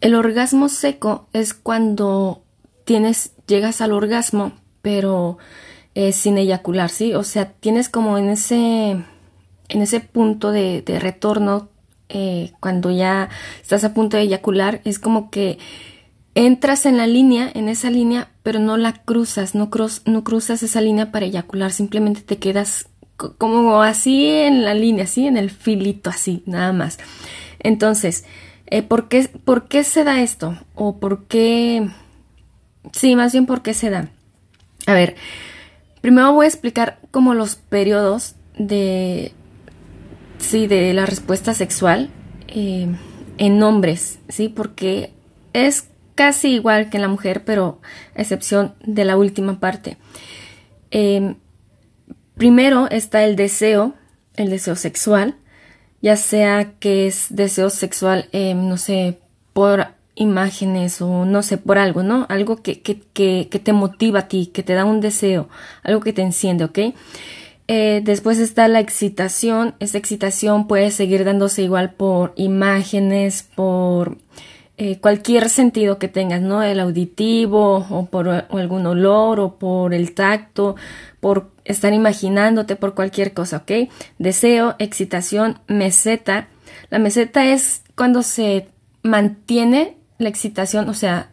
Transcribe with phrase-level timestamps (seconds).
[0.00, 2.42] El orgasmo seco es cuando
[2.84, 5.38] tienes, llegas al orgasmo, pero
[5.94, 7.14] eh, sin eyacular, ¿sí?
[7.14, 11.68] O sea, tienes como en ese, en ese punto de, retorno,
[12.08, 13.28] eh, cuando ya
[13.62, 15.58] estás a punto de eyacular, es como que
[16.34, 19.70] entras en la línea, en esa línea, pero no la cruzas, no,
[20.06, 22.88] no cruzas esa línea para eyacular, simplemente te quedas
[23.36, 26.98] como así en la línea, así en el filito, así, nada más.
[27.58, 28.24] Entonces,
[28.70, 30.56] eh, ¿por, qué, ¿por qué se da esto?
[30.74, 31.88] ¿O por qué?
[32.92, 34.10] Sí, más bien por qué se da.
[34.86, 35.16] A ver,
[36.00, 39.32] primero voy a explicar como los periodos de,
[40.38, 42.10] sí, de la respuesta sexual
[42.48, 42.88] eh,
[43.38, 44.48] en hombres, ¿sí?
[44.48, 45.12] Porque
[45.52, 47.80] es casi igual que en la mujer, pero
[48.14, 49.96] a excepción de la última parte.
[50.90, 51.36] Em,
[52.36, 53.94] primero está el deseo,
[54.36, 55.36] el deseo sexual,
[56.02, 59.18] ya sea que es deseo sexual, em, no sé,
[59.52, 62.26] por imágenes o no sé, por algo, ¿no?
[62.28, 65.48] Algo que, que, que, te motiva a ti, que te da un deseo,
[65.82, 66.78] algo que te enciende, ¿ok?
[67.68, 69.74] Eh, después está la excitación.
[69.78, 74.18] Esa excitación puede seguir dándose igual por imágenes, por
[74.82, 76.62] eh, cualquier sentido que tengas, ¿no?
[76.62, 80.74] El auditivo o por algún olor o por el tacto,
[81.20, 83.90] por estar imaginándote por cualquier cosa, ¿ok?
[84.18, 86.48] Deseo, excitación, meseta.
[86.88, 88.68] La meseta es cuando se
[89.02, 91.28] mantiene la excitación, o sea,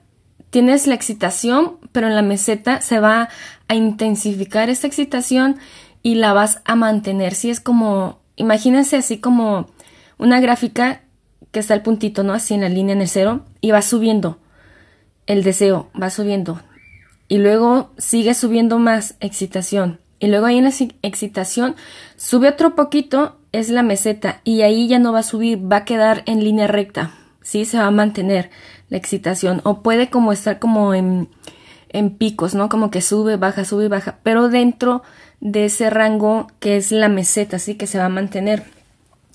[0.50, 3.30] tienes la excitación, pero en la meseta se va
[3.70, 5.56] a intensificar esa excitación
[6.04, 7.34] y la vas a mantener.
[7.34, 9.68] Si es como, imagínense así como
[10.18, 11.04] una gráfica
[11.52, 12.34] que está el puntito, ¿no?
[12.34, 14.40] Así en la línea en el cero y va subiendo.
[15.26, 16.62] El deseo va subiendo.
[17.28, 20.00] Y luego sigue subiendo más excitación.
[20.20, 21.76] Y luego ahí en la excitación
[22.16, 24.42] sube otro poquito, es la meseta.
[24.44, 27.12] Y ahí ya no va a subir, va a quedar en línea recta.
[27.42, 28.50] Sí, se va a mantener
[28.90, 29.62] la excitación.
[29.64, 31.30] O puede como estar como en,
[31.90, 32.70] en picos, ¿no?
[32.70, 34.20] Como que sube, baja, sube, baja.
[34.24, 35.04] Pero dentro
[35.40, 38.64] de ese rango que es la meseta, sí, que se va a mantener.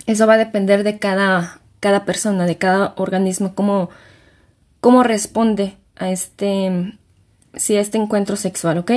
[0.06, 3.90] Eso va a depender de cada cada persona, de cada organismo, cómo,
[4.78, 6.96] cómo responde a este,
[7.56, 8.92] sí, a este encuentro sexual, ¿ok?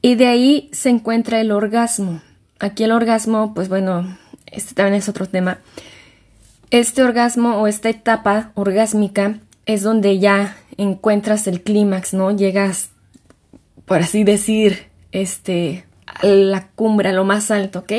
[0.00, 2.22] Y de ahí se encuentra el orgasmo.
[2.58, 5.58] Aquí el orgasmo, pues bueno, este también es otro tema.
[6.70, 12.30] Este orgasmo o esta etapa orgásmica es donde ya encuentras el clímax, ¿no?
[12.30, 12.92] Llegas,
[13.84, 17.92] por así decir, este, a la cumbre, a lo más alto, ¿ok?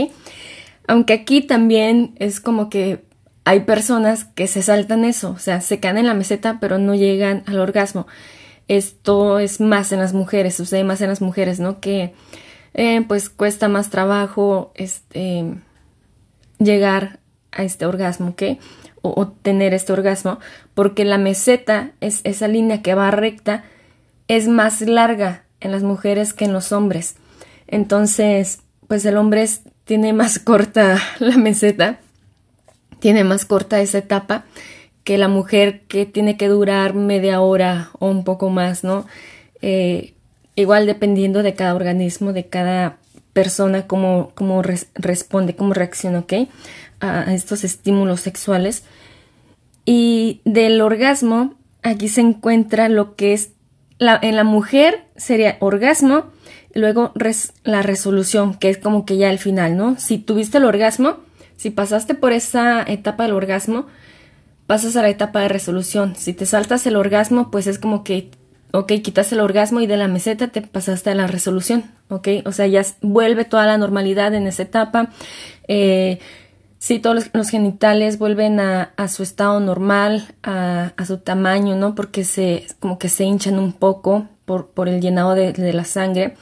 [0.87, 3.07] Aunque aquí también es como que
[3.49, 6.93] hay personas que se saltan eso, o sea, se caen en la meseta pero no
[6.93, 8.05] llegan al orgasmo.
[8.67, 11.79] Esto es más en las mujeres, sucede más en las mujeres, ¿no?
[11.79, 12.13] Que
[12.75, 15.55] eh, pues cuesta más trabajo este,
[16.59, 17.17] llegar
[17.51, 18.43] a este orgasmo, ¿ok?
[19.01, 20.37] O, tener este orgasmo,
[20.75, 23.63] porque la meseta, es esa línea que va recta,
[24.27, 27.15] es más larga en las mujeres que en los hombres.
[27.65, 29.43] Entonces, pues el hombre
[29.85, 31.99] tiene más corta la meseta
[32.99, 34.45] tiene más corta esa etapa
[35.03, 39.07] que la mujer que tiene que durar media hora o un poco más, ¿no?
[39.61, 40.13] Eh,
[40.55, 42.97] igual dependiendo de cada organismo, de cada
[43.33, 46.33] persona, cómo, cómo responde, cómo reacciona, ¿ok?
[46.99, 48.83] A estos estímulos sexuales.
[49.85, 53.51] Y del orgasmo, aquí se encuentra lo que es,
[53.99, 56.25] en la mujer sería orgasmo,
[56.73, 57.13] luego
[57.63, 59.97] la resolución, que es como que ya el final, ¿no?
[59.97, 61.17] Si tuviste el orgasmo,
[61.59, 63.87] si pasaste por esa etapa del orgasmo,
[64.65, 66.15] pasas a la etapa de resolución.
[66.15, 68.31] Si te saltas el orgasmo, pues es como que,
[68.71, 72.53] ok, quitas el orgasmo y de la meseta te pasaste a la resolución, ok, o
[72.53, 75.09] sea, ya vuelve toda la normalidad en esa etapa.
[75.67, 76.19] Eh,
[76.77, 81.93] sí, todos los, genitales vuelven a, su estado normal, a, su tamaño, ¿no?
[81.93, 86.37] Porque se, como que se hinchan un poco por, por el llenado de la sangre.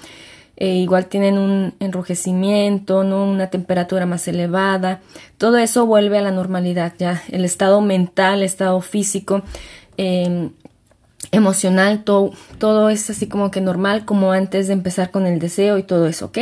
[0.60, 3.24] Eh, igual tienen un enrojecimiento, ¿no?
[3.26, 5.02] una temperatura más elevada,
[5.38, 9.44] todo eso vuelve a la normalidad ya, el estado mental, el estado físico,
[9.98, 10.50] em,
[11.32, 15.78] emocional, todo, todo es así como que normal, como antes de empezar con el deseo
[15.78, 16.38] y todo eso, ¿ok?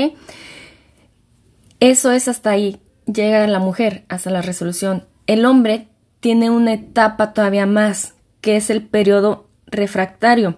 [1.81, 5.03] Eso es hasta ahí, llega la mujer, hasta la resolución.
[5.27, 5.87] El hombre
[6.21, 10.57] tiene una etapa todavía más, que es el periodo refractario.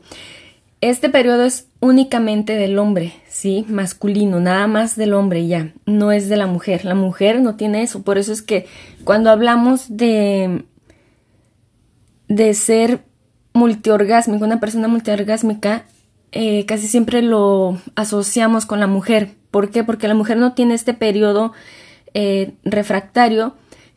[0.79, 3.65] Este periodo es únicamente del hombre, ¿sí?
[3.69, 6.85] Masculino, nada más del hombre ya, no es de la mujer.
[6.85, 8.65] La mujer no tiene eso, por eso es que
[9.03, 10.65] cuando hablamos de
[12.27, 13.03] de ser
[13.53, 15.85] multiorgásmico, una persona multiorgásmica,
[16.31, 19.35] eh, casi siempre lo asociamos con la mujer.
[19.51, 19.83] ¿Por qué?
[19.83, 21.53] Porque la mujer no tiene este periodo
[22.15, 23.55] eh, refractario,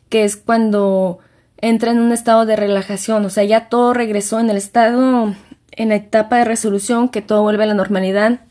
[0.09, 1.17] que es cuando
[1.57, 5.33] entra en un estado de relajación, o sea, ya todo regresó en el estado,
[5.71, 8.41] en la etapa de resolución, que todo vuelve a la normalidad,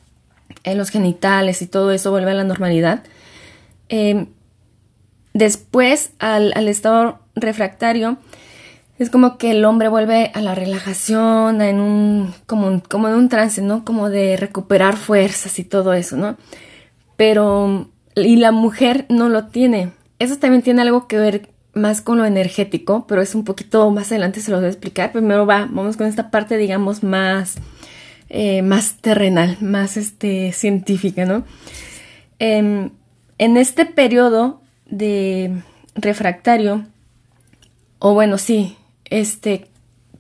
[0.64, 3.02] en los genitales y todo eso vuelve a la normalidad.
[3.88, 4.26] Em,
[5.34, 8.18] después, al, estado refractario,
[8.98, 13.28] es como que el hombre vuelve a la relajación, en un, como, como en un
[13.28, 13.84] trance, ¿no?
[13.84, 16.36] Como de recuperar fuerzas y todo eso, ¿no?
[17.16, 19.92] Pero, y la mujer no lo tiene.
[20.18, 24.10] Eso también tiene algo que ver más con lo energético, pero es un poquito más
[24.10, 25.12] adelante se lo voy a explicar.
[25.12, 27.56] Primero va, vamos con esta parte, digamos, más,
[28.30, 31.44] eh, más terrenal, más este, científica, ¿no?
[32.38, 32.90] Em,
[33.38, 35.62] en este periodo de
[35.96, 36.86] refractario,
[37.98, 39.66] o bueno, sí, este,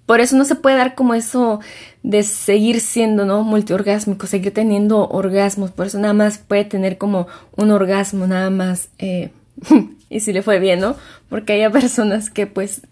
[0.06, 1.60] por eso no se puede dar como eso
[2.02, 3.44] de seguir siendo, ¿no?
[3.44, 8.88] Multiorgásmico, seguir teniendo orgasmos, por eso nada más puede tener como un orgasmo, nada más.
[8.98, 9.30] Eh,
[10.10, 10.96] y si le fue bien, ¿no?
[11.28, 12.82] Porque hay personas que pues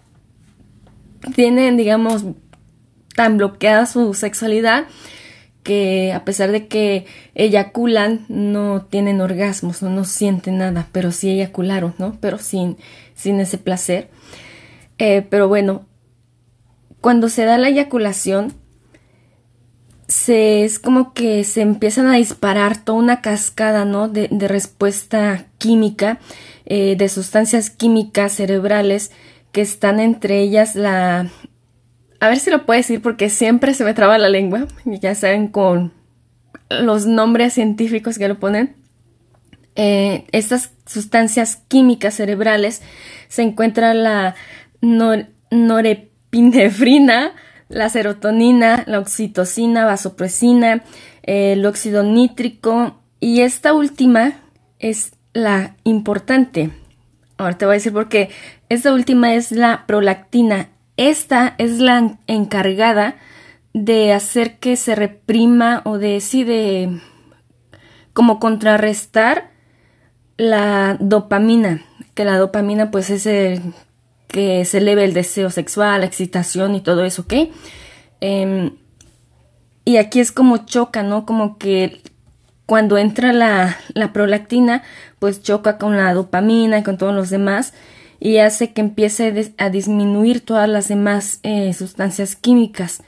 [1.34, 2.24] tienen, digamos,
[3.18, 4.84] tan bloqueada su sexualidad
[5.64, 7.04] que a pesar de que
[7.34, 12.16] eyaculan no tienen orgasmos, no, no sienten nada, pero sí eyacularon, ¿no?
[12.20, 12.76] Pero sin,
[13.16, 14.08] sin ese placer.
[14.98, 15.84] Eh, pero bueno,
[17.00, 18.52] cuando se da la eyaculación,
[20.06, 24.06] se, es como que se empiezan a disparar toda una cascada, ¿no?
[24.08, 26.20] De, respuesta química
[26.66, 29.10] eh, de sustancias químicas cerebrales
[29.50, 31.32] que están entre ellas la...
[32.20, 35.48] A ver si lo puedo decir porque siempre se me traba la lengua, ya saben
[35.48, 35.92] con
[36.68, 38.76] los nombres científicos que lo ponen.
[39.76, 42.82] Eh, estas sustancias químicas cerebrales
[43.28, 44.34] se encuentra la
[44.80, 47.32] norepinefrina,
[47.68, 50.82] la serotonina, la oxitocina, vasopresina,
[51.22, 54.40] el óxido nítrico y esta última
[54.80, 56.70] es la importante.
[57.36, 58.30] Ahora te voy a decir por qué.
[58.68, 60.70] Esta última es la prolactina.
[60.98, 63.14] Esta es la encargada
[63.72, 67.00] de hacer que se reprima o de sí de
[68.12, 69.52] como contrarrestar
[70.36, 71.84] la dopamina,
[72.14, 73.74] que la dopamina pues es el
[74.26, 77.32] que se eleve el deseo sexual, la excitación y todo eso, ¿ok?
[78.20, 78.72] Em,
[79.84, 81.24] y aquí es como choca, ¿no?
[81.24, 82.02] Como que
[82.66, 83.78] cuando entra la,
[84.12, 84.82] prolactina,
[85.20, 87.72] pues choca con la dopamina y con todos los demás
[88.20, 93.02] y hace que empiece a disminuir todas las demás eh, sustancias químicas.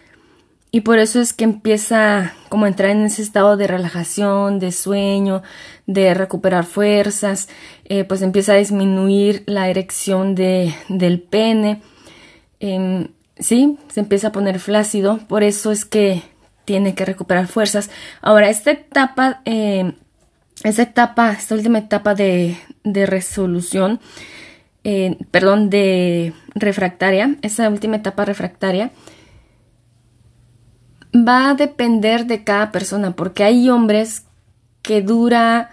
[0.73, 4.71] Y por eso es que empieza como a entrar en ese estado de relajación, de
[4.71, 5.43] sueño,
[5.87, 7.49] de recuperar fuerzas,
[7.87, 11.83] eh, pues empieza a disminuir la erección de, del pene.
[12.61, 13.09] Em,
[13.39, 15.19] sí, se empieza a poner flácido.
[15.27, 16.23] Por eso es que
[16.65, 17.91] tiene que recuperar fuerzas.
[18.23, 19.93] Ahora, esta etapa, eh,
[20.63, 23.99] esta etapa, esta última etapa de, resolución,
[24.85, 28.93] eh, perdón, de refractaria, esa última etapa refractaria,
[31.15, 34.25] va a depender de cada persona, porque hay hombres
[34.83, 35.71] que dura,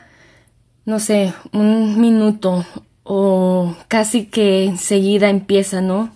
[0.86, 2.66] no sé, un minuto
[3.04, 6.12] o casi que enseguida empieza, ¿no?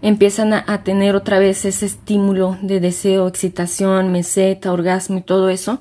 [0.00, 5.80] Empiezan a, tener otra vez ese estímulo de deseo, excitación, meseta, orgasmo y todo eso.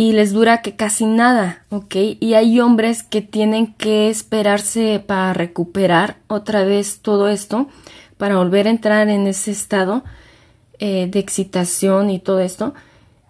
[0.00, 1.94] Y les dura que casi nada, ¿ok?
[2.20, 7.68] Y hay hombres que tienen que esperarse para recuperar otra vez todo esto,
[8.16, 10.02] para volver a entrar en ese estado
[10.78, 12.72] eh, de excitación y todo esto.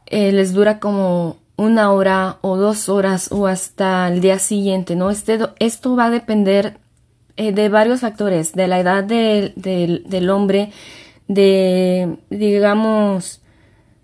[0.06, 5.10] Eh, les dura como una hora o dos horas o hasta el día siguiente, ¿no?
[5.10, 6.78] Este, esto va a depender
[7.36, 10.70] eh, de varios factores, de la edad del hombre,
[11.26, 13.39] de, digamos,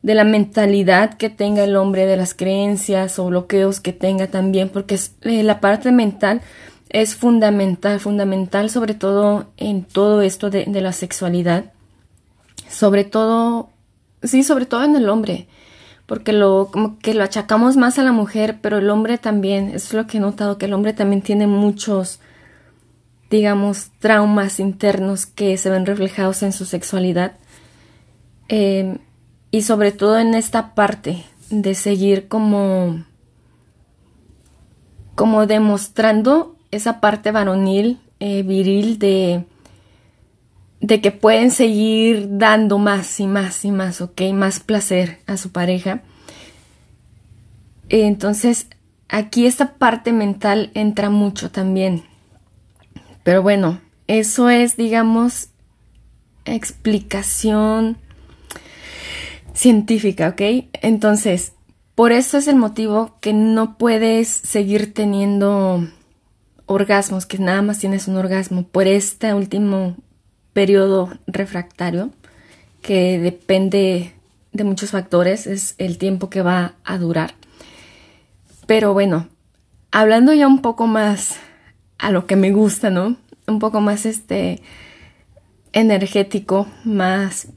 [0.06, 4.68] de la mentalidad que tenga el hombre, de las creencias o bloqueos que tenga también,
[4.68, 6.42] porque eh, la parte mental
[6.90, 11.72] es fundamental, fundamental sobre todo en todo esto de, de la sexualidad,
[12.68, 13.70] sobre todo,
[14.22, 15.48] sí, sobre todo en el hombre,
[16.06, 19.92] porque lo, como que lo achacamos más a la mujer, pero el hombre también, es
[19.92, 22.20] lo que he notado, que el hombre también tiene muchos,
[23.28, 27.32] digamos, traumas internos que se ven reflejados en su sexualidad.
[28.48, 28.98] Em,
[29.56, 33.06] y sobre todo en esta parte de seguir como,
[35.14, 39.46] como demostrando esa parte varonil, eh, viril de,
[40.82, 44.20] de que pueden seguir dando más y más y más, ¿ok?
[44.34, 46.02] Más placer a su pareja.
[47.88, 48.66] Entonces,
[49.08, 52.04] aquí esta parte mental entra mucho también.
[53.22, 55.48] Pero bueno, eso es, digamos,
[56.44, 57.96] explicación
[59.56, 60.68] científica, ¿ok?
[60.82, 61.52] Entonces,
[61.94, 65.88] por eso es el motivo que no puedes seguir teniendo
[66.66, 69.96] orgasmos, que nada más tienes un orgasmo por este último
[70.52, 72.10] periodo refractario,
[72.82, 74.12] que depende
[74.52, 77.34] de muchos factores, es el tiempo que va a durar.
[78.66, 79.28] Pero bueno,
[79.90, 81.36] hablando ya un poco más
[81.98, 83.16] a lo que me gusta, ¿no?
[83.46, 84.60] Un poco más este
[85.72, 87.48] energético, más...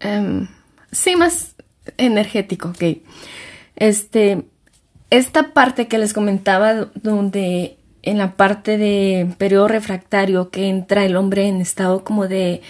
[0.00, 0.48] Em,
[0.94, 1.54] sí, más
[1.96, 2.98] energético, ok.
[3.76, 4.44] Este,
[5.10, 11.16] esta parte que les comentaba donde en la parte de periodo refractario que entra el
[11.16, 12.62] hombre en estado como de,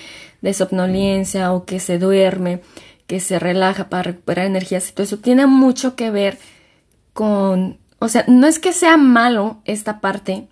[0.43, 2.61] de somnolencia o que se duerme,
[3.07, 6.38] que se relaja para recuperar energías y todo eso, tiene mucho que ver
[7.12, 10.49] con, o sea, no es que sea malo esta parte,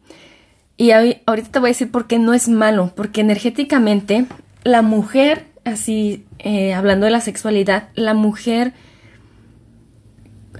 [0.76, 4.26] y ahorita te voy a decir por qué no es malo, porque energéticamente
[4.64, 8.72] la mujer, así eh, hablando de la sexualidad, la mujer,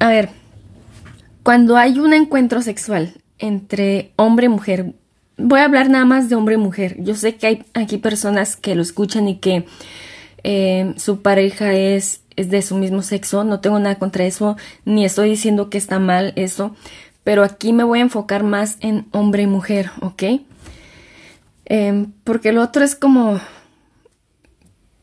[0.00, 0.30] a ver,
[1.42, 4.94] cuando hay un encuentro sexual entre hombre y mujer,
[5.36, 6.96] voy a hablar nada más de hombre y mujer.
[6.98, 9.66] Yo sé que hay aquí personas que lo escuchan y que
[10.44, 15.04] eh, su pareja es, es de su mismo sexo, no tengo nada contra eso, ni
[15.04, 16.74] estoy diciendo que está mal eso,
[17.24, 20.22] pero aquí me voy a enfocar más en hombre y mujer, ¿ok?
[21.64, 23.40] Em, porque lo otro es como,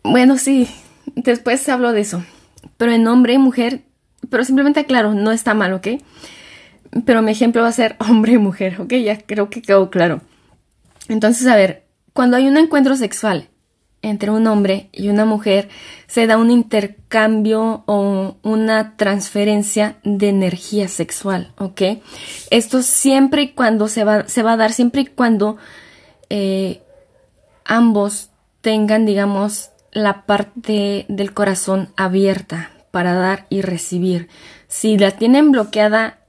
[0.04, 0.68] bueno, sí,
[1.16, 2.24] después hablo de eso,
[2.78, 3.82] pero en hombre y mujer,
[4.30, 5.88] pero simplemente claro, no está mal, ¿ok?
[7.06, 8.94] Pero mi ejemplo va a ser hombre y mujer, ¿ok?
[8.94, 10.22] Ya creo que quedó claro.
[11.08, 13.50] Entonces, a ver, cuando hay un encuentro sexual
[14.02, 15.70] entre un hombre y una mujer
[16.08, 21.82] se da un intercambio o una transferencia de energía sexual, ¿ok?
[22.50, 25.58] Esto siempre y cuando se va, se va a dar, siempre y cuando
[26.30, 26.82] eh,
[27.66, 28.30] ambos
[28.62, 34.30] tengan, digamos, la parte del corazón abierta para dar y recibir.
[34.68, 36.20] Si la tienen bloqueada,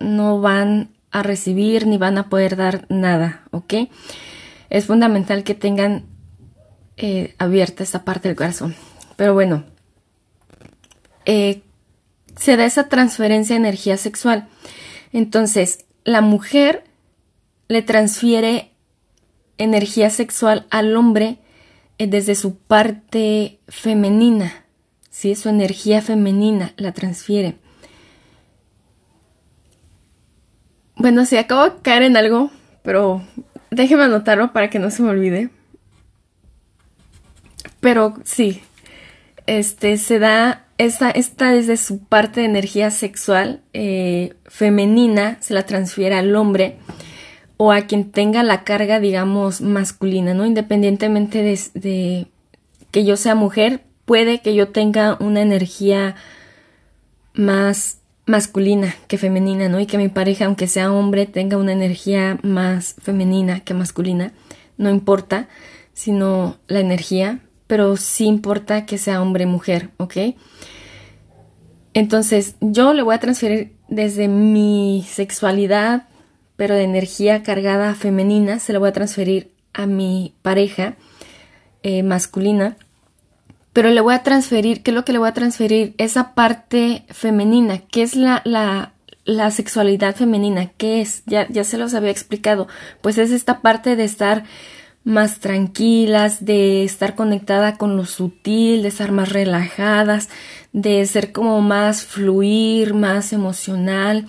[0.00, 3.74] no van a recibir ni van a poder dar nada, ¿ok?
[4.70, 6.06] Es fundamental que tengan
[6.96, 8.74] eh, abierta esta parte del corazón.
[9.16, 9.64] Pero bueno,
[11.24, 11.62] eh,
[12.36, 14.48] se da esa transferencia de energía sexual.
[15.12, 16.84] Entonces, la mujer
[17.68, 18.72] le transfiere
[19.56, 21.38] energía sexual al hombre
[21.98, 24.64] desde su parte femenina,
[25.10, 25.34] ¿sí?
[25.34, 27.56] Su energía femenina la transfiere.
[30.96, 32.50] Bueno, si acabo de caer en algo,
[32.82, 33.22] pero
[33.70, 35.50] déjeme anotarlo para que no se me olvide.
[37.80, 38.62] Pero sí,
[39.46, 45.66] este se da esta, esta desde su parte de energía sexual eh, femenina, se la
[45.66, 46.78] transfiere al hombre
[47.56, 50.46] o a quien tenga la carga, digamos, masculina, ¿no?
[50.46, 51.42] Independientemente
[51.74, 52.26] de,
[52.90, 56.16] que yo sea mujer, puede que yo tenga una energía
[57.34, 59.80] más masculina que femenina, ¿no?
[59.80, 64.32] Y que mi pareja, aunque sea hombre, tenga una energía más femenina que masculina.
[64.76, 65.48] No importa,
[65.92, 70.16] sino la energía pero sí importa que sea hombre o mujer, ¿ok?
[71.94, 76.08] Entonces yo le voy a transferir desde mi sexualidad,
[76.56, 80.94] pero de energía cargada femenina, se la voy a transferir a mi pareja
[81.82, 82.76] eh, masculina,
[83.72, 85.94] pero le voy a transferir, ¿qué es lo que le voy a transferir?
[85.98, 88.92] Esa parte femenina, ¿qué es la, la,
[89.24, 90.70] la sexualidad femenina?
[90.76, 91.24] ¿Qué es?
[91.26, 92.68] Ya, ya se los había explicado,
[93.00, 94.44] pues es esta parte de estar
[95.02, 100.30] más tranquilas, de estar conectada con lo sutil, de estar más relajadas,
[100.72, 104.26] de ser como más fluir, más emocional,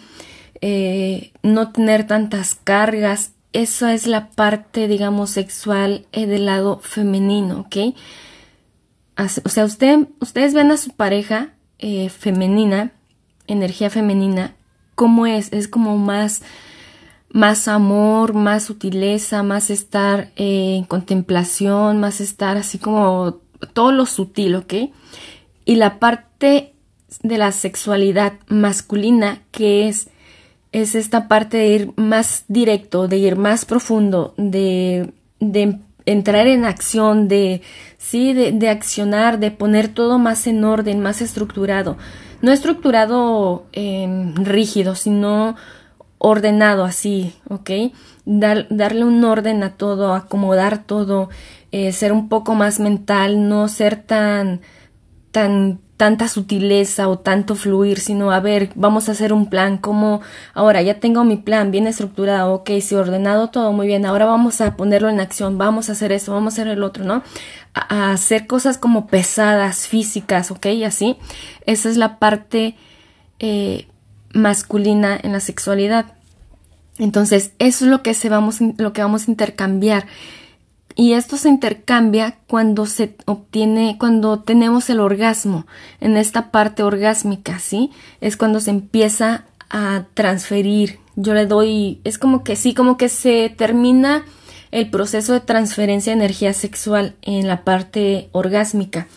[0.62, 3.34] eh, no tener tantas cargas.
[3.54, 7.96] Esa es la parte, digamos, sexual eh, del lado femenino, ¿ok?
[9.46, 12.92] O sea, usted, ustedes ven a su pareja eh, femenina,
[13.48, 14.56] energía femenina,
[14.96, 15.54] ¿cómo es?
[15.54, 16.42] Es como más
[17.36, 23.42] más amor, más sutileza, más estar en contemplación, más estar así como
[23.74, 24.74] todo lo sutil, ¿ok?
[25.66, 26.76] Y la parte
[27.24, 30.08] de la sexualidad masculina que es
[30.82, 36.66] es esta parte de ir más directo, de ir más profundo, de, de entrar en
[36.66, 37.62] acción, de
[37.98, 41.98] sí, de, accionar, de poner todo más en orden, más estructurado.
[42.42, 45.56] No estructurado eh, rígido, sino
[46.18, 47.70] ordenado así, ¿ok?
[48.26, 51.30] darle un orden a todo, acomodar todo,
[51.72, 54.62] eh, ser un poco más mental, no ser tan,
[55.32, 60.22] tan, tanta sutileza o tanto fluir, sino a ver, vamos a hacer un plan, como
[60.54, 64.60] ahora ya tengo mi plan bien estructurado, ok, si ordenado todo muy bien, ahora vamos
[64.60, 67.24] a ponerlo en acción, vamos a hacer eso, vamos a hacer el otro, ¿no?
[67.74, 71.18] A, hacer cosas como pesadas, físicas, ok, y así,
[71.66, 72.76] esa es la parte
[73.40, 73.88] eh,
[74.34, 76.08] masculina en la sexualidad.
[76.98, 80.06] Entonces, eso es lo que, se vamos, lo que vamos a intercambiar.
[80.96, 85.68] Y esto se intercambia cuando se obtiene, cuando tenemos el orgasmo,
[86.00, 87.92] en esta parte orgásmica, ¿sí?
[88.22, 91.00] Es cuando se empieza a transferir.
[91.18, 94.24] Yo le doy, es como que sí, como que se termina
[94.72, 99.08] el proceso de transferencia de energía sexual en la parte orgásmica.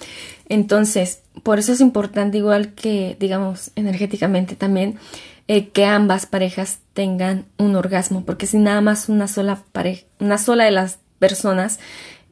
[0.48, 4.98] Entonces, por eso es importante, igual que, digamos, energéticamente también,
[5.46, 10.38] eh, que ambas parejas tengan un orgasmo, porque si nada más una sola pareja, una
[10.38, 11.78] sola de las personas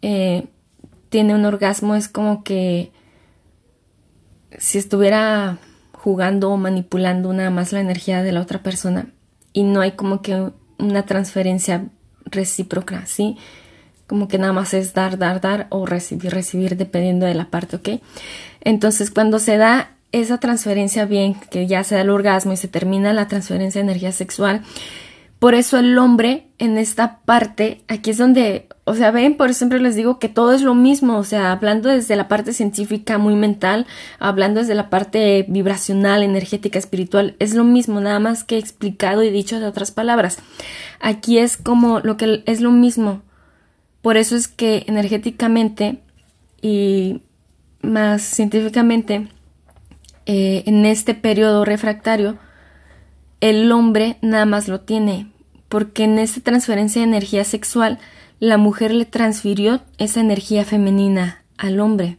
[0.02, 0.46] eh,
[1.08, 2.92] tiene un orgasmo, es como que
[4.58, 5.58] si estuviera
[5.92, 9.08] jugando o manipulando nada más la energía de la otra persona
[9.52, 11.88] y no hay como que una transferencia
[12.24, 13.36] recíproca, ¿sí?
[14.06, 17.76] Como que nada más es dar, dar, dar o recibir, recibir dependiendo de la parte,
[17.76, 17.88] ¿ok?
[18.60, 22.68] Entonces cuando se da esa transferencia bien, que ya se da el orgasmo y se
[22.68, 24.62] termina la transferencia de energía sexual,
[25.38, 29.58] por eso el hombre en esta parte, aquí es donde, o sea, ven, por eso
[29.58, 33.18] siempre les digo que todo es lo mismo, o sea, hablando desde la parte científica
[33.18, 33.86] muy mental,
[34.18, 39.30] hablando desde la parte vibracional, energética, espiritual, es lo mismo, nada más que explicado y
[39.30, 40.38] dicho de otras palabras.
[41.00, 43.20] Aquí es como lo que es lo mismo.
[44.00, 46.00] Por eso es que energéticamente
[46.62, 47.20] y
[47.82, 49.28] más científicamente,
[50.24, 52.38] eh, en este periodo refractario,
[53.40, 55.30] el hombre nada más lo tiene,
[55.68, 57.98] porque en esta transferencia de energía sexual,
[58.40, 62.18] la mujer le transfirió esa energía femenina al hombre.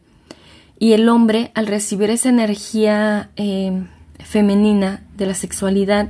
[0.79, 3.83] Y el hombre, al recibir esa energía eh,
[4.19, 6.09] femenina de la sexualidad,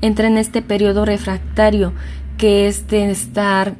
[0.00, 1.92] entra en este periodo refractario,
[2.36, 3.74] que es de estar,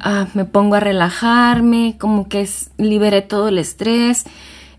[0.00, 4.24] ah, me pongo a relajarme, como que es, liberé todo el estrés,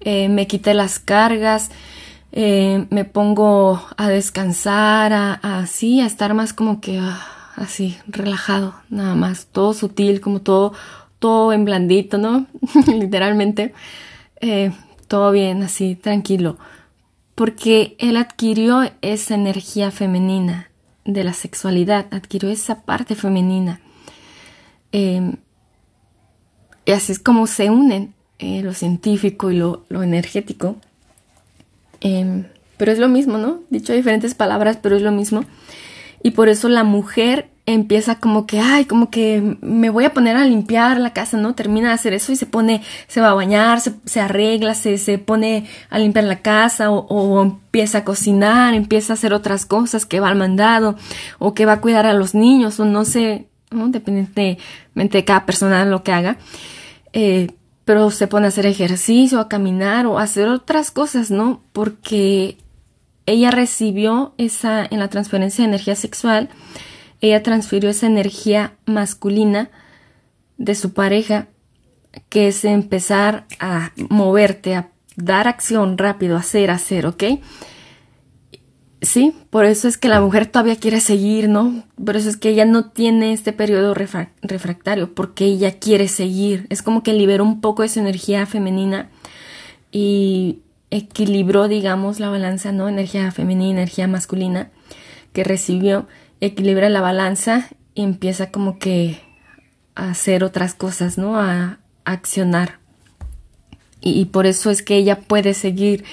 [0.02, 1.72] eh, me quité las cargas,
[2.38, 7.26] eh, me pongo a descansar, a, así, a estar más como que ah,
[7.56, 10.74] así, relajado, nada más, todo sutil, como todo,
[11.20, 12.46] todo en blandito, ¿no?
[12.88, 13.74] Literalmente,
[14.42, 14.74] eh,
[15.08, 16.58] todo bien, así, tranquilo,
[17.36, 20.70] porque él adquirió esa energía femenina
[21.06, 23.80] de la sexualidad, adquirió esa parte femenina.
[24.92, 25.38] Em,
[26.86, 30.76] y así es como se unen eh, lo científico y lo, lo energético
[32.06, 32.44] Em,
[32.78, 33.62] pero es lo mismo, ¿no?
[33.72, 35.44] Dicho diferentes palabras, pero es lo mismo.
[36.22, 40.38] Y por eso la mujer empieza como que, ay, como que me voy a poner
[40.38, 41.56] a limpiar la casa, ¿no?
[41.56, 45.18] Termina de hacer eso y se pone, se va a bañar, se, arregla, se, se,
[45.18, 50.20] pone a limpiar la casa o, empieza a cocinar, empieza a hacer otras cosas que
[50.20, 50.96] va al mandado
[51.40, 53.88] o que va a cuidar a los niños o no sé, ¿no?
[53.88, 56.38] Dependientemente de cada persona lo que haga.
[57.14, 57.48] Eh,
[57.86, 61.62] pero se pone a hacer ejercicio, a caminar o a hacer otras cosas, ¿no?
[61.72, 62.58] Porque
[63.28, 66.50] ella recibió esa, en la transferencia de energía sexual,
[67.22, 69.70] ella transfirió esa energía masculina
[70.58, 71.48] de su pareja,
[72.30, 77.24] que es empezar a moverte, a dar acción rápido, hacer, hacer, ¿ok?
[79.06, 81.84] Sí, por eso es que la mujer todavía quiere seguir, ¿no?
[82.04, 86.66] Por eso es que ella no tiene este periodo refractario, porque ella quiere seguir.
[86.70, 89.10] Es como que liberó un poco esa energía femenina
[89.92, 92.90] y equilibró, digamos, la balanza, ¿no?
[92.90, 94.72] Energía femenina, energía masculina
[95.34, 96.08] que recibió,
[96.42, 99.20] equilibra la balanza y empieza como que
[99.94, 101.38] a hacer otras cosas, ¿no?
[101.40, 102.80] A, accionar.
[104.02, 106.06] y por eso es que ella puede seguir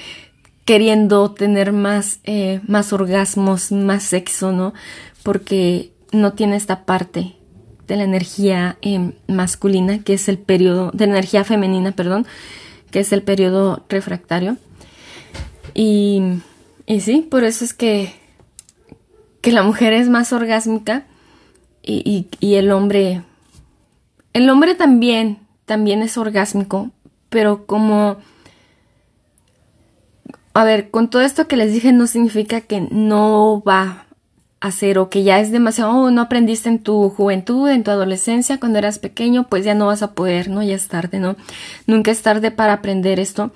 [0.65, 4.73] queriendo tener más, eh, más orgasmos, más sexo, ¿no?
[5.23, 7.35] Porque no tiene esta parte
[7.87, 12.25] de la energía eh, masculina, que es el periodo, de la energía femenina, perdón,
[12.91, 14.57] que es el periodo refractario.
[15.73, 16.21] Y,
[16.85, 18.13] y sí, por eso es que,
[19.41, 21.05] que la mujer es más orgásmica
[21.81, 23.23] y, y, y el hombre,
[24.31, 26.91] el hombre también, también es orgásmico,
[27.29, 28.17] pero como
[30.53, 34.05] a ver, con todo esto que les dije no significa que no va
[34.59, 38.59] a ser o que ya es demasiado, no aprendiste en tu juventud, en tu adolescencia,
[38.59, 40.63] cuando eras pequeño, pues ya no vas a poder, ¿no?
[40.63, 41.35] Ya es tarde, ¿no?
[41.85, 43.51] Nunca es tarde para aprender esto.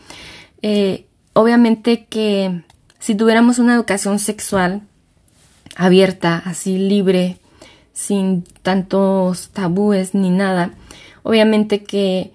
[0.61, 2.63] Eh, obviamente que
[2.99, 4.81] si tuviéramos una educación sexual
[5.77, 7.37] abierta, así libre,
[7.93, 10.71] sin tantos tabúes ni nada,
[11.23, 12.31] obviamente que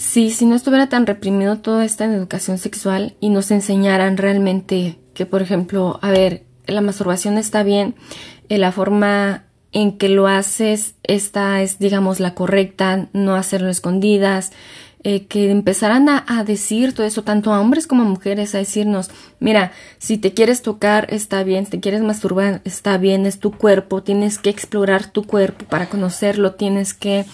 [0.00, 5.26] Sí, si no estuviera tan reprimido toda esta educación sexual y nos enseñaran realmente que,
[5.26, 7.94] por ejemplo, a ver, la masturbación está bien,
[8.48, 14.52] eh, la forma en que lo haces, esta es, digamos, la correcta, no hacerlo escondidas,
[15.04, 19.10] eh, que empezaran a, decir todo eso, tanto a hombres como a mujeres, a decirnos,
[19.38, 23.52] mira, si te quieres tocar, está bien, si te quieres masturbar, está bien, es tu
[23.52, 27.26] cuerpo, tienes que explorar tu cuerpo para conocerlo, tienes que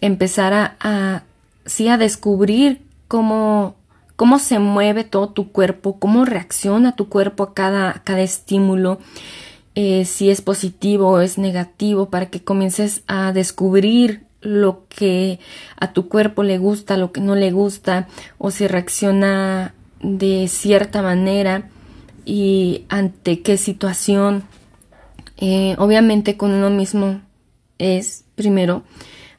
[0.00, 1.22] empezar a, a
[1.68, 3.76] sí, a descubrir cómo,
[4.16, 8.98] cómo se mueve todo tu cuerpo, cómo reacciona tu cuerpo a cada, cada estímulo.
[9.74, 15.38] Eh, si es positivo o es negativo, para que comiences a descubrir lo que
[15.78, 21.02] a tu cuerpo le gusta, lo que no le gusta, o si reacciona de cierta
[21.02, 21.68] manera
[22.24, 24.44] y ante qué situación.
[25.36, 27.20] Eh, obviamente con uno mismo
[27.78, 28.82] es, primero,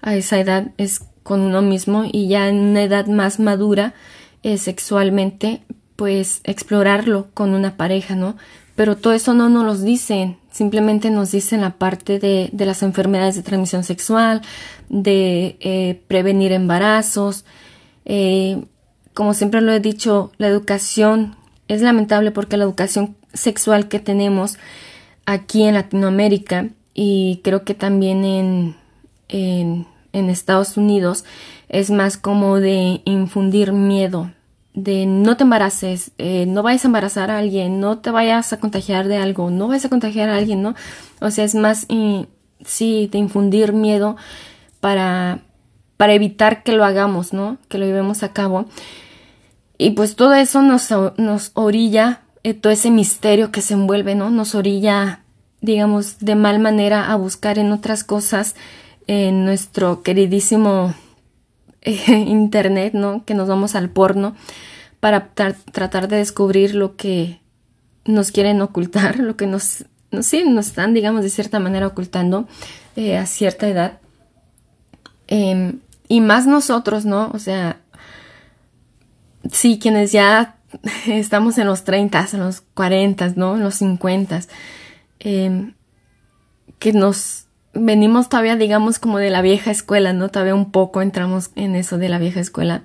[0.02, 3.94] a esa edad es con uno mismo y ya en una edad más madura
[4.42, 5.62] eh, sexualmente,
[5.96, 8.36] pues explorarlo con una pareja, ¿no?
[8.80, 13.36] pero todo eso no nos lo dicen, simplemente nos dicen la parte de, las enfermedades
[13.36, 14.42] de transmisión sexual,
[14.88, 17.44] de eh, prevenir embarazos.
[18.06, 18.64] Eh,
[19.14, 21.36] como siempre lo he dicho, la educación
[21.68, 24.58] es lamentable porque la educación sexual que tenemos
[25.26, 28.74] aquí en Latinoamérica y creo que también
[29.28, 31.26] en, en Estados Unidos
[31.68, 34.32] es más como de infundir miedo
[34.74, 38.60] de no te embaraces, eh, no vayas a embarazar a alguien, no te vayas a
[38.60, 40.76] contagiar de algo, no vayas a contagiar a alguien, ¿no?
[41.22, 41.88] O sea, es más,
[42.64, 44.16] sí, de infundir miedo
[44.80, 45.40] para,
[45.98, 47.58] para evitar que lo hagamos, ¿no?
[47.68, 48.66] Que lo llevemos a cabo.
[49.78, 54.30] Y pues todo eso nos, nos orilla, eh, todo ese misterio que se envuelve, ¿no?
[54.30, 55.24] Nos orilla,
[55.62, 58.56] digamos, de mal manera a buscar en otras cosas
[59.10, 60.94] en nuestro queridísimo
[61.84, 63.26] internet, ¿no?
[63.26, 64.36] Que nos vamos al porno
[65.00, 67.42] para tratar de descubrir lo que
[68.06, 72.48] nos quieren ocultar, lo que nos, no, sí, nos están, digamos, de cierta manera ocultando
[72.96, 74.00] eh, a cierta edad.
[75.26, 77.32] Em, y más nosotros, ¿no?
[77.34, 77.82] O sea,
[79.52, 80.60] sí, quienes ya
[81.08, 83.56] estamos en los 30, en los 40, ¿no?
[83.56, 84.42] En los 50,
[85.18, 85.74] em,
[86.78, 90.30] que nos venimos todavía, digamos, como de la vieja escuela, ¿no?
[90.30, 92.84] Todavía un poco entramos en eso de la vieja escuela,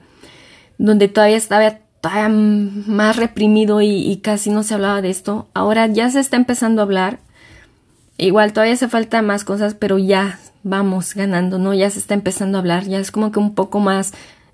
[0.78, 5.48] donde todavía estaba más reprimido y, casi no se hablaba de esto.
[5.54, 7.18] Ahora ya se está empezando a hablar.
[8.18, 11.74] Igual todavía hace falta más cosas, pero ya vamos ganando, ¿no?
[11.74, 14.12] Ya se está empezando a hablar, ya es como que un poco más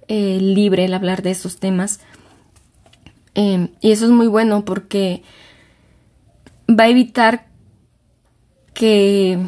[0.08, 2.00] eh, libre el hablar de estos temas.
[3.34, 5.22] Em, y eso es muy bueno porque
[6.68, 7.46] va a evitar
[8.74, 9.38] que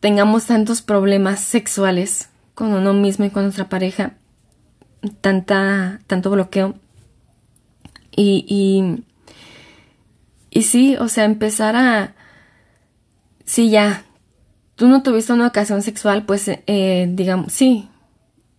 [0.00, 4.14] tengamos tantos problemas sexuales con uno mismo y con nuestra pareja,
[5.20, 6.74] tanta, tanto bloqueo.
[8.10, 9.04] Y, y,
[10.50, 12.14] y sí, o sea, empezar a,
[13.44, 14.04] si ya,
[14.74, 17.88] tú no tuviste una ocasión sexual, pues eh, digamos, sí,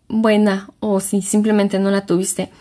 [0.08, 2.52] buena, o si simplemente no la tuviste,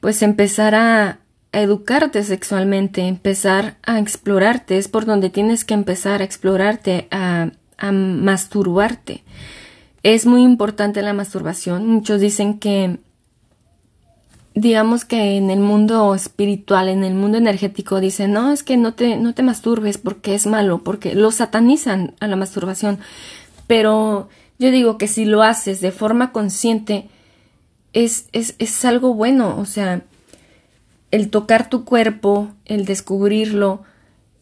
[0.00, 1.18] pues empezar a,
[1.54, 7.52] educarte sexualmente, empezar a explorarte, es por donde tienes que empezar a explorarte, a
[7.92, 9.22] masturbarte.
[10.02, 11.86] Es muy importante la masturbación.
[11.86, 12.98] Muchos dicen que,
[14.54, 18.94] digamos que en el mundo espiritual, en el mundo energético, dicen, no, es que no
[18.94, 22.98] te, no te masturbes porque es malo, porque lo satanizan a la masturbación.
[23.66, 27.08] Pero yo digo que si lo haces de forma consciente,
[27.92, 29.56] es, es, es algo bueno.
[29.58, 30.02] O sea,
[31.10, 33.82] el tocar tu cuerpo, el descubrirlo,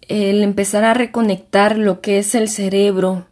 [0.09, 3.27] el empezar a reconectar lo que es el cerebro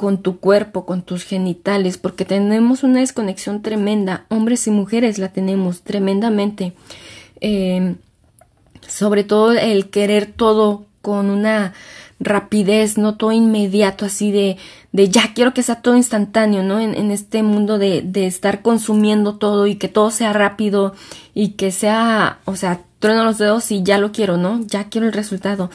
[0.00, 5.28] con tu cuerpo, con tus genitales, porque tenemos una desconexión tremenda, hombres y mujeres la
[5.28, 6.72] tenemos tremendamente.
[7.42, 7.96] Em,
[8.88, 11.74] sobre todo el querer todo con una
[12.18, 14.56] rapidez, no todo inmediato, así de,
[14.92, 16.80] de ya quiero que sea todo instantáneo, ¿no?
[16.80, 20.94] En, este mundo de, de, estar consumiendo todo y que todo sea rápido
[21.34, 24.60] y que sea, o sea, trueno los dedos y ya lo quiero, ¿no?
[24.66, 25.68] Ya quiero el resultado.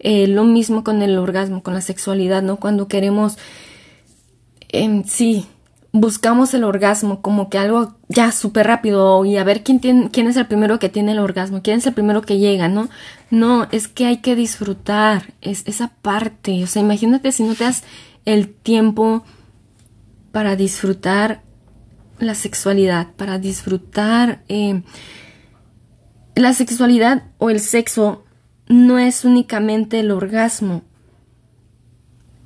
[0.00, 2.56] Eh, lo mismo con el orgasmo, con la sexualidad, ¿no?
[2.56, 3.38] Cuando queremos,
[4.72, 5.46] eh, sí,
[5.92, 10.28] buscamos el orgasmo como que algo ya súper rápido y a ver quién, tiene, quién
[10.28, 12.88] es el primero que tiene el orgasmo, quién es el primero que llega, ¿no?
[13.30, 16.62] No, es que hay que disfrutar es, esa parte.
[16.62, 17.82] O sea, imagínate si no te das
[18.24, 19.24] el tiempo
[20.32, 21.42] para disfrutar
[22.18, 24.82] la sexualidad, para disfrutar eh,
[26.34, 28.24] la sexualidad o el sexo
[28.68, 30.82] no es únicamente el orgasmo,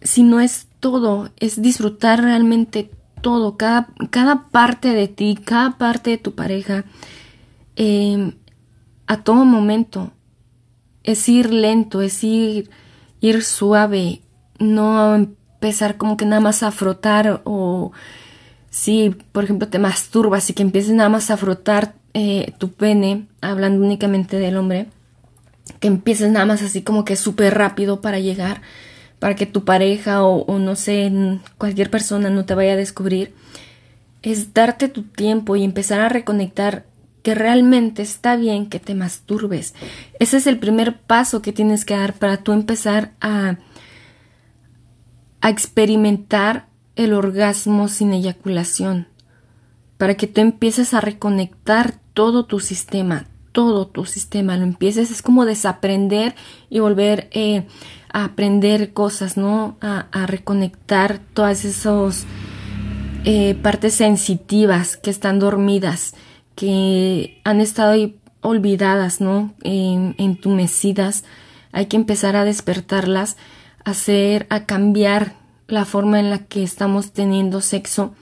[0.00, 2.90] sino es todo, es disfrutar realmente
[3.22, 6.84] todo, cada, cada parte de ti, cada parte de tu pareja,
[7.74, 8.32] em,
[9.06, 10.12] a todo momento.
[11.02, 12.68] Es ir lento, es ir,
[13.22, 14.20] ir suave,
[14.58, 17.92] no empezar como que nada más a frotar o
[18.68, 23.26] si, por ejemplo, te masturbas y que empieces nada más a frotar eh, tu pene,
[23.40, 24.88] hablando únicamente del hombre,
[25.80, 28.60] que empieces nada más así como que súper rápido para llegar,
[29.18, 31.10] para que tu pareja o, no sé,
[31.58, 33.34] cualquier persona no te vaya a descubrir,
[34.22, 36.86] es darte tu tiempo y empezar a reconectar
[37.22, 39.74] que realmente está bien que te masturbes.
[40.18, 43.56] Ese es el primer paso que tienes que dar para tú empezar a,
[45.40, 49.08] a experimentar el orgasmo sin eyaculación,
[49.96, 55.22] para que tú empieces a reconectar todo tu sistema, todo tu sistema, lo empieces, es
[55.22, 56.34] como desaprender
[56.70, 57.68] y volver eh,
[58.12, 59.76] a aprender cosas, ¿no?
[59.80, 62.26] A, reconectar todas esas
[63.24, 66.14] eh, partes sensitivas que están dormidas,
[66.56, 69.54] que han estado ahí olvidadas, ¿no?
[69.62, 71.24] entumecidas,
[71.70, 73.36] hay que empezar a despertarlas,
[73.84, 75.36] a hacer, a cambiar
[75.68, 78.14] la forma en la que estamos teniendo sexo.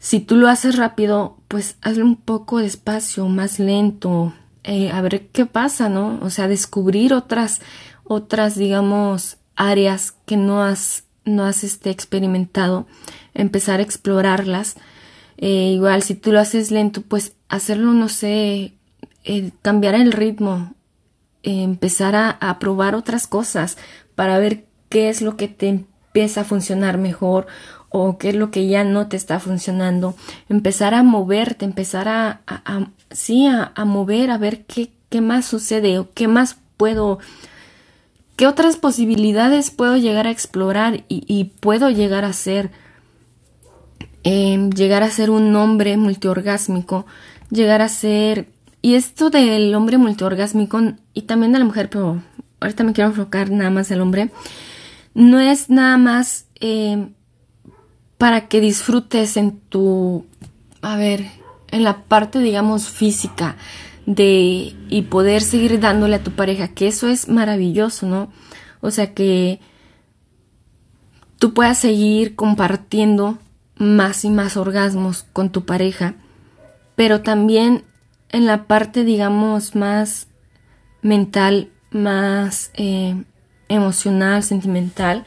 [0.00, 4.32] Si tú lo haces rápido, pues hazlo un poco despacio, más lento,
[4.64, 6.18] eh, a ver qué pasa, ¿no?
[6.22, 7.60] O sea, descubrir otras,
[8.04, 12.86] otras, digamos, áreas que no has, no has este, experimentado,
[13.34, 14.76] empezar a explorarlas.
[15.36, 18.74] Eh, igual, si tú lo haces lento, pues hacerlo, no sé,
[19.24, 20.74] eh, cambiar el ritmo,
[21.42, 23.78] empezar a, a probar otras cosas
[24.14, 27.46] para ver qué es lo que te empieza a funcionar mejor
[27.90, 30.14] o qué es lo que ya no te está funcionando.
[30.48, 35.98] Empezar a moverte, empezar a, a, sí, a, mover, a ver qué, qué más sucede
[35.98, 37.18] o qué más puedo,
[38.36, 42.70] qué otras posibilidades puedo llegar a explorar y, puedo llegar a ser.
[44.24, 47.06] Em, llegar a ser un hombre multiorgásmico,
[47.50, 48.48] llegar a ser...
[48.82, 50.80] Y esto del hombre multiorgásmico
[51.14, 52.22] y también de la mujer, pero
[52.60, 54.30] ahorita me quiero enfocar nada más el hombre,
[55.14, 57.08] no es nada más eh,
[58.18, 60.26] para que disfrutes en tu,
[60.82, 61.26] a ver,
[61.70, 63.56] en la parte, digamos, física
[64.06, 68.32] de y poder seguir dándole a tu pareja, que eso es maravilloso, ¿no?
[68.80, 69.60] O sea que
[71.38, 73.38] tú puedas seguir compartiendo
[73.76, 76.14] más y más orgasmos con tu pareja,
[76.96, 77.84] pero también
[78.30, 80.26] en la parte, digamos, más
[81.02, 83.22] mental, más eh,
[83.68, 85.24] emocional, sentimental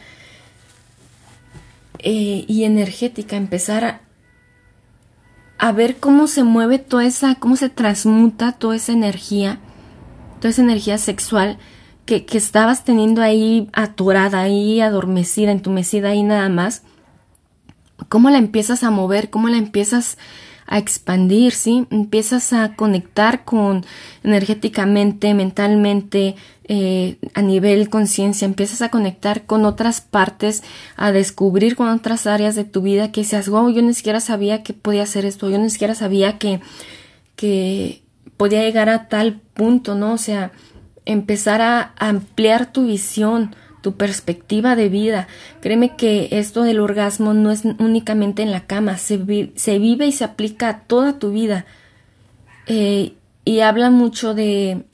[2.04, 4.02] eh, y energética, empezar a,
[5.58, 9.60] a ver cómo se mueve toda esa, cómo se transmuta toda esa energía,
[10.40, 11.58] toda esa energía sexual
[12.06, 16.84] que, que estabas teniendo ahí atorada, ahí adormecida, entumecida ahí nada más,
[18.10, 20.18] cómo la empiezas a mover, cómo la empiezas
[20.68, 21.86] a expandir, ¿sí?
[21.90, 23.86] Empiezas a conectar con
[24.24, 26.36] energéticamente, mentalmente,
[26.74, 30.64] eh, a nivel conciencia, empiezas a conectar con otras partes,
[30.96, 34.64] a descubrir con otras áreas de tu vida que seas, wow, yo ni siquiera sabía
[34.64, 36.62] que podía hacer esto, yo ni siquiera sabía que,
[37.36, 38.04] que
[38.38, 40.14] podía llegar a tal punto, ¿no?
[40.14, 40.54] O sea,
[41.04, 45.28] empezar a ampliar tu visión, tu perspectiva de vida.
[45.60, 50.14] Créeme que esto del orgasmo no es únicamente en la cama, se, se vive y
[50.14, 51.66] se aplica a toda tu vida.
[52.68, 54.86] Eh, y habla mucho de,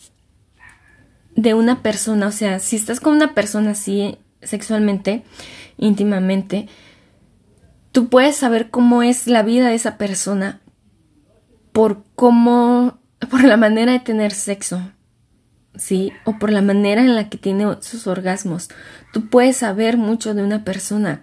[1.38, 5.24] de una persona, o sea, si estás con una persona así sexualmente,
[5.78, 6.68] íntimamente,
[7.92, 10.60] tú puedes saber cómo es la vida de esa persona
[11.72, 12.98] por cómo,
[13.30, 14.82] por la manera de tener sexo,
[15.76, 16.12] ¿sí?
[16.26, 18.70] O por la manera en la que tiene sus orgasmos.
[19.14, 21.22] Tú puedes saber mucho de una persona,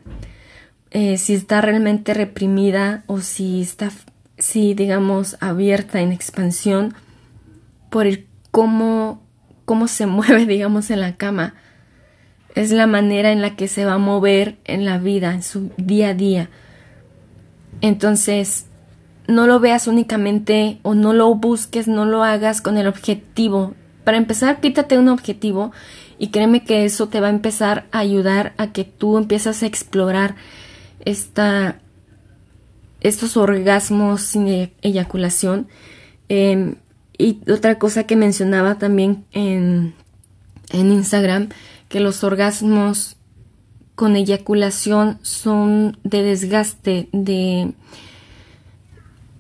[0.93, 3.91] eh, si está realmente reprimida o si está,
[4.39, 6.95] si digamos, abierta en expansión,
[7.91, 9.24] por el cómo
[9.65, 11.55] cómo se mueve, digamos, en la cama.
[12.55, 15.71] Es la manera en la que se va a mover en la vida, en su
[15.77, 16.51] día a día.
[17.81, 18.67] Entonces,
[19.27, 23.75] no lo veas únicamente o no lo busques, no lo hagas con el objetivo.
[24.05, 25.73] Para empezar, quítate un objetivo
[26.19, 29.67] y créeme que eso te va a empezar a ayudar a que tú empieces a
[29.67, 30.37] explorar
[31.05, 31.81] esta,
[33.01, 35.69] estos orgasmos sin e-, eyaculación.
[36.29, 36.77] Em,
[37.17, 39.95] y otra cosa que mencionaba también en,
[40.71, 41.49] en Instagram,
[41.89, 43.17] que los orgasmos
[43.95, 47.73] con eyaculación son de desgaste, de...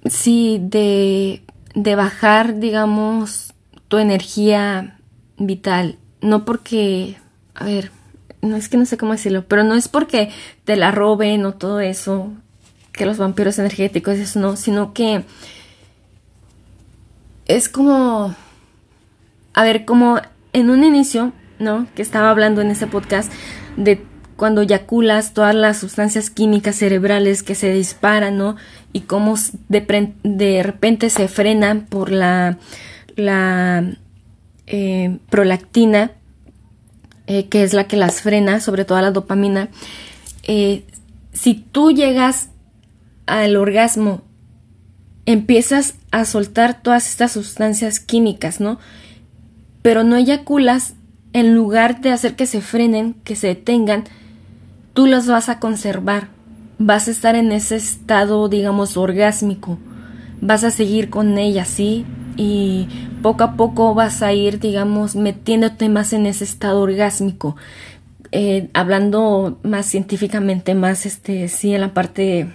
[0.06, 1.42] Sí, de,
[1.74, 3.54] de bajar, digamos,
[3.88, 4.98] tu energía
[5.38, 5.98] vital.
[6.20, 7.16] No porque,
[7.54, 7.90] a ver,
[8.42, 10.30] no es que no sé cómo decirlo, pero no es porque
[10.64, 12.32] te la roben o todo eso,
[12.92, 15.24] que los vampiros energéticos, eso no, sino que
[17.46, 18.34] es como,
[19.52, 20.20] a ver, como
[20.52, 21.86] en un inicio, ¿no?
[21.94, 23.32] Que estaba hablando en ese podcast
[23.76, 24.02] de
[24.36, 28.56] cuando eyaculas todas las sustancias químicas cerebrales que se disparan, ¿no?
[28.92, 29.36] Y cómo
[29.68, 32.58] de, de repente se frenan por la,
[33.16, 33.96] la
[34.66, 36.12] eh, prolactina,
[37.26, 39.68] eh, que es la que las frena, sobre todo la dopamina.
[40.42, 40.84] Eh,
[41.32, 42.50] si tú llegas
[43.26, 44.22] al orgasmo,
[45.26, 48.78] empiezas a soltar todas estas sustancias químicas, ¿no?
[49.82, 50.94] Pero no eyaculas,
[51.32, 54.04] en lugar de hacer que se frenen, que se detengan,
[54.92, 56.28] tú las vas a conservar.
[56.78, 59.78] Vas a estar en ese estado, digamos, orgásmico.
[60.40, 62.04] Vas a seguir con ella, ¿sí?
[62.36, 62.88] Y
[63.22, 67.56] poco a poco vas a ir, digamos, metiéndote más en ese estado orgásmico.
[68.32, 72.48] Eh, hablando más científicamente, más, este, sí, en la parte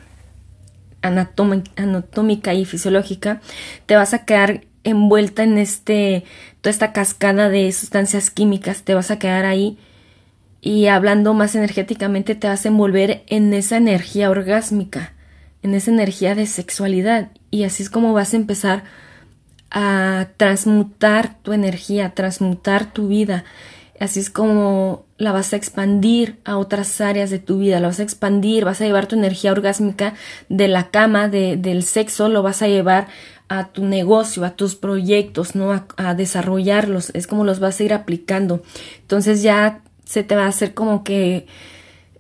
[1.02, 3.42] anatómica y fisiológica,
[3.86, 6.24] te vas a quedar envuelta en este,
[6.62, 9.78] toda esta cascada de sustancias químicas, te vas a quedar ahí
[10.62, 15.14] y hablando más energéticamente te vas a envolver en esa energía orgásmica,
[15.64, 18.84] en esa energía de sexualidad y así es como vas a empezar
[19.72, 23.46] a transmutar tu energía, transmutar tu vida.
[24.00, 28.00] Así es como la vas a expandir a otras áreas de tu vida, la vas
[28.00, 30.14] a expandir, vas a llevar tu energía orgásmica
[30.48, 33.08] de la cama, de, del sexo, lo vas a llevar
[33.50, 35.86] a tu negocio, a tus proyectos, ¿no?
[35.98, 38.62] A, desarrollarlos, es como los vas a ir aplicando.
[39.02, 41.48] Entonces ya se te va a hacer como que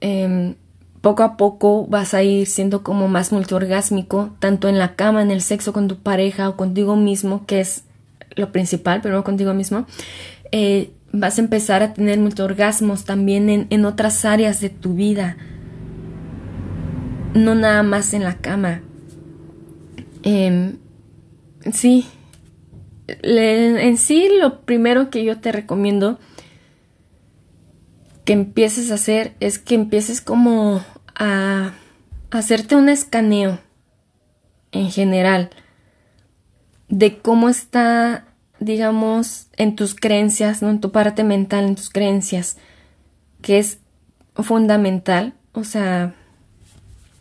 [0.01, 0.55] em,
[1.01, 5.31] poco a poco vas a ir siendo como más multiorgásmico, tanto en la cama, en
[5.31, 7.83] el sexo con tu pareja o contigo mismo, que es
[8.35, 9.85] lo principal, pero no contigo mismo.
[10.51, 15.37] Eh, vas a empezar a tener multiorgasmos también en, en otras áreas de tu vida,
[17.33, 18.81] no nada más en la cama.
[20.23, 20.75] Eh,
[21.71, 22.05] sí,
[23.07, 26.19] en sí lo primero que yo te recomiendo
[28.25, 30.83] que empieces a hacer es que empieces como
[31.15, 31.71] a
[32.31, 33.59] hacerte un escaneo
[34.71, 35.49] en general
[36.89, 38.27] de cómo está
[38.59, 40.69] digamos, en tus creencias, ¿no?
[40.69, 42.57] En tu parte mental, en tus creencias,
[43.41, 43.79] que es
[44.35, 45.33] fundamental.
[45.53, 46.15] O sea,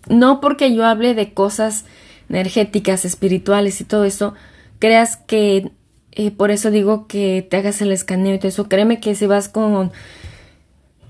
[0.08, 1.84] no porque yo hable de cosas
[2.28, 4.34] energéticas, espirituales y todo eso,
[4.78, 5.72] creas que
[6.12, 8.68] eh, por eso digo que te hagas el escaneo y todo eso.
[8.68, 9.92] Créeme que si vas con,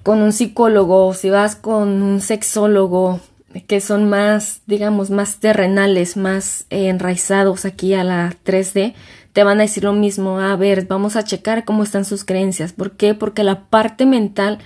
[0.03, 3.21] con un psicólogo, si vas con un sexólogo,
[3.67, 8.95] que son más, digamos, más terrenales, más eh, enraizados aquí a la 3D,
[9.33, 10.39] te van a decir lo mismo.
[10.41, 12.73] A ver, vamos a checar cómo están sus creencias.
[12.73, 13.15] ¿Por qué?
[13.15, 14.59] Porque la parte mental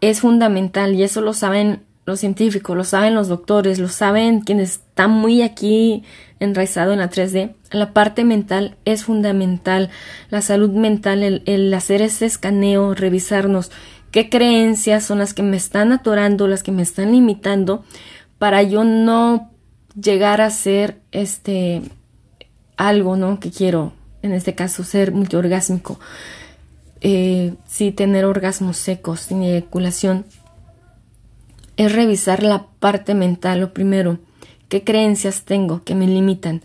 [0.00, 4.72] es fundamental y eso lo saben los científicos, lo saben los doctores, lo saben quienes
[4.72, 6.04] están muy aquí
[6.40, 7.54] enraizado en la 3D.
[7.70, 9.90] La parte mental es fundamental.
[10.30, 13.70] La salud mental, el, el hacer ese escaneo, revisarnos
[14.10, 17.84] qué creencias son las que me están atorando, las que me están limitando,
[18.38, 19.50] para yo no
[20.00, 21.82] llegar a ser este
[22.78, 23.38] algo, ¿no?
[23.38, 26.00] Que quiero, en este caso, ser multiorgásmico.
[27.02, 30.24] Eh, sí, tener orgasmos secos, sin eyaculación.
[31.76, 34.18] Es revisar la parte mental, lo primero.
[34.68, 36.62] ¿Qué creencias tengo que me limitan?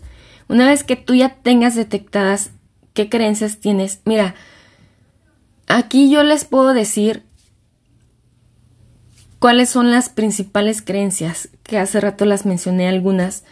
[0.48, 2.50] Una vez que tú ya tengas detectadas
[2.92, 4.34] qué creencias tienes, mira,
[5.66, 7.24] aquí yo les puedo decir
[9.38, 13.44] cuáles son las principales creencias, que hace rato las mencioné algunas,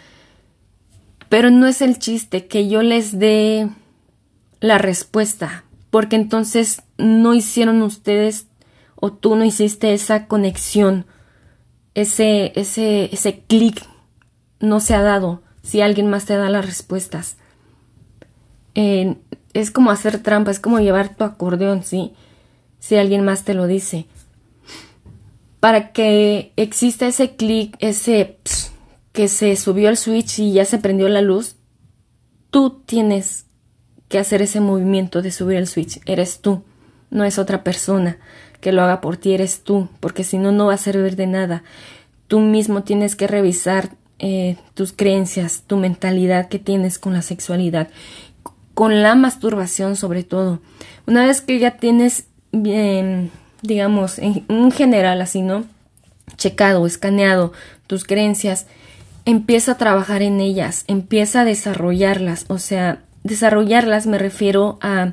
[1.33, 3.71] pero no es el chiste que yo les dé
[4.61, 8.49] la respuesta, porque entonces no hicieron ustedes
[8.97, 11.07] o tú no hiciste esa conexión,
[11.95, 13.83] ese, ese, ese clic
[14.61, 17.39] no se ha dado si alguien más te da las respuestas.
[18.75, 22.13] Es como hacer trampa, es como llevar tu acordeón, ¿sí?
[22.79, 24.05] Si alguien más te lo dice.
[25.61, 28.37] Para que exista ese clic, ese
[29.13, 31.57] que se subió el switch y ya se prendió la luz,
[32.51, 33.47] tú tienes
[34.09, 36.01] que hacer ese movimiento de subir el switch.
[36.07, 36.63] Eres tú,
[37.11, 38.19] no es otra persona
[38.61, 41.27] que lo haga por ti, eres tú, porque si no, no va a servir de
[41.27, 41.65] nada.
[42.29, 47.89] Tú mismo tienes que revisar eh, tus creencias, tu mentalidad que tienes con la sexualidad,
[48.75, 50.61] con la masturbación sobre todo.
[51.07, 53.31] Una vez que ya tienes, bien,
[53.63, 55.65] digamos, en general así, ¿no?
[56.37, 57.53] Checado, escaneado
[57.87, 58.67] tus creencias,
[59.25, 65.13] empieza a trabajar en ellas, empieza a desarrollarlas, o sea, desarrollarlas me refiero a,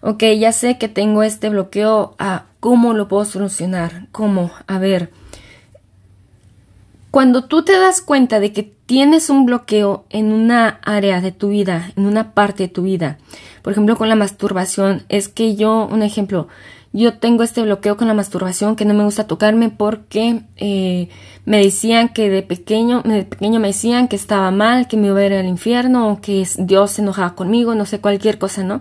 [0.00, 5.10] ok, ya sé que tengo este bloqueo, a cómo lo puedo solucionar, cómo, a ver,
[7.10, 11.48] cuando tú te das cuenta de que tienes un bloqueo en una área de tu
[11.48, 13.18] vida, en una parte de tu vida,
[13.62, 16.48] por ejemplo con la masturbación, es que yo, un ejemplo,
[16.94, 21.08] yo tengo este bloqueo con la masturbación, que no me gusta tocarme porque eh,
[21.44, 25.18] me decían que de pequeño, de pequeño me decían que estaba mal, que me iba
[25.18, 28.80] a ir al infierno, o que Dios se enojaba conmigo, no sé, cualquier cosa, ¿no?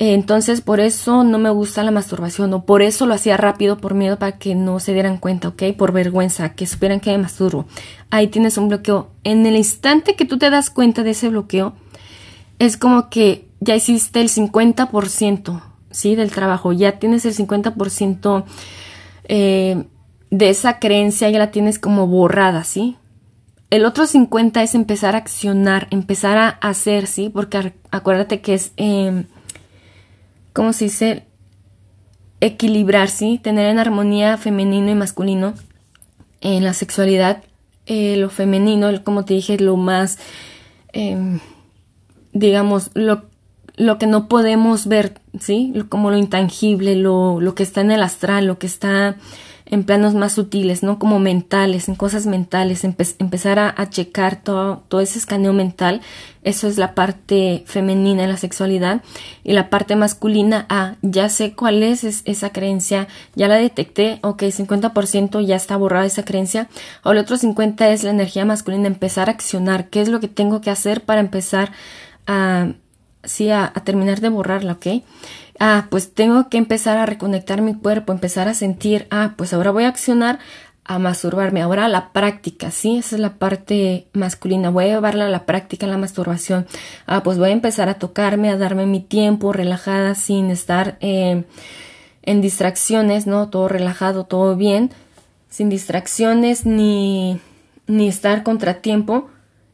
[0.00, 3.94] Entonces, por eso no me gusta la masturbación, o por eso lo hacía rápido, por
[3.94, 5.64] miedo para que no se dieran cuenta, ¿ok?
[5.76, 7.66] Por vergüenza, que supieran que me masturbo.
[8.10, 9.10] Ahí tienes un bloqueo.
[9.24, 11.74] En el instante que tú te das cuenta de ese bloqueo,
[12.60, 15.62] es como que ya hiciste el 50%,
[15.98, 16.14] ¿sí?
[16.14, 18.44] Del trabajo, ya tienes el 50%
[19.24, 19.84] eh,
[20.30, 22.96] de esa creencia, ya la tienes como borrada, ¿sí?
[23.70, 27.30] El otro 50 es empezar a accionar, empezar a hacer, ¿sí?
[27.30, 28.72] Porque acuérdate que es...
[28.76, 29.24] Eh,
[30.52, 31.26] ¿cómo se dice?
[32.40, 33.40] Equilibrar, ¿sí?
[33.42, 35.54] Tener en armonía femenino y masculino
[36.40, 37.42] en la sexualidad.
[37.86, 40.18] Eh, lo femenino, como te dije, lo más,
[40.92, 41.40] em,
[42.32, 43.27] digamos, lo,
[43.78, 45.72] lo, que no podemos ver, ¿sí?
[45.88, 49.16] Como lo intangible, lo, lo que está en el astral, lo que está
[49.70, 50.98] en planos más sutiles, ¿no?
[50.98, 56.00] Como mentales, en cosas mentales, empezar a, checar todo, todo ese escaneo mental.
[56.42, 59.02] Eso es la parte femenina en la sexualidad.
[59.44, 64.42] Y la parte masculina, ah, ya sé cuál es, esa creencia, ya la detecté, ok,
[64.44, 66.68] 50% ya está borrada esa creencia.
[67.02, 69.90] Ahora el otro 50% es la energía masculina, empezar a accionar.
[69.90, 71.72] ¿Qué es lo que tengo que hacer para empezar
[72.26, 72.68] a,
[73.24, 74.86] sí, a, terminar de borrarla, ok?
[75.58, 79.70] ah, pues tengo que empezar a reconectar mi cuerpo, empezar a sentir, ah, pues ahora
[79.70, 80.38] voy a accionar
[80.88, 81.60] a masturbarme.
[81.60, 82.96] Ahora la práctica, ¿sí?
[82.98, 84.70] Esa es la parte masculina.
[84.70, 86.66] Voy a llevarla a la práctica, la masturbación.
[87.06, 91.44] Ah, pues voy a empezar a tocarme, a darme mi tiempo relajada sin estar eh,
[92.22, 93.50] en distracciones, ¿no?
[93.50, 94.90] Todo relajado, todo bien,
[95.50, 97.38] sin distracciones ni,
[97.86, 99.28] ni estar contratiempo.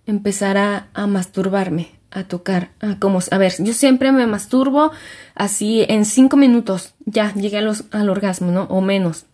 [0.06, 4.92] Empezar a, a masturbarme, a tocar, a como, a ver, yo siempre me masturbo
[5.34, 8.62] así en cinco minutos, ya llegué al orgasmo, ¿no?
[8.64, 9.26] O menos.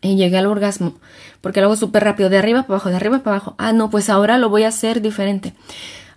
[0.00, 0.94] Y llegué al orgasmo,
[1.40, 3.54] porque lo hago súper rápido, de arriba para abajo, de arriba para abajo.
[3.58, 5.54] Ah, no, pues ahora lo voy a hacer diferente.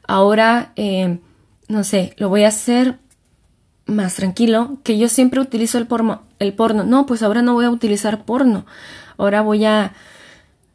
[0.07, 1.19] Ahora, eh,
[1.67, 2.99] no sé, lo voy a hacer
[3.87, 6.83] más tranquilo, que yo siempre utilizo el porno, el porno.
[6.83, 8.65] No, pues ahora no voy a utilizar porno.
[9.17, 9.93] Ahora voy a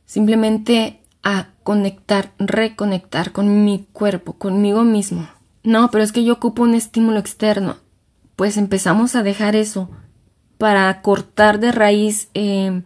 [0.04, 5.28] simplemente a conectar, reconectar con mi cuerpo, conmigo mismo.
[5.64, 7.78] No, pero es que yo ocupo un estímulo externo.
[8.36, 9.90] Pues empezamos a dejar eso
[10.56, 12.82] para cortar de raíz eh,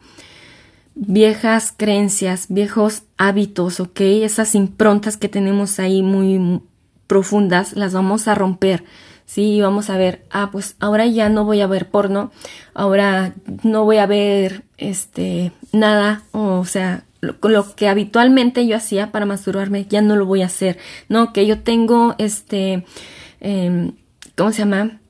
[0.95, 4.01] viejas creencias, viejos hábitos, ¿ok?
[4.01, 6.63] Esas improntas que tenemos ahí muy
[7.07, 8.85] profundas, las vamos a romper.
[9.27, 12.33] Sí, vamos a ver, ah, pues ahora ya no voy a ver porno,
[12.73, 19.27] ahora no voy a ver este nada, o sea, lo, que habitualmente yo hacía para
[19.27, 20.79] masturbarme, ya no lo voy a hacer.
[21.09, 22.85] No, que yo tengo este,
[23.41, 23.93] em,
[24.37, 25.01] ¿cómo se llama?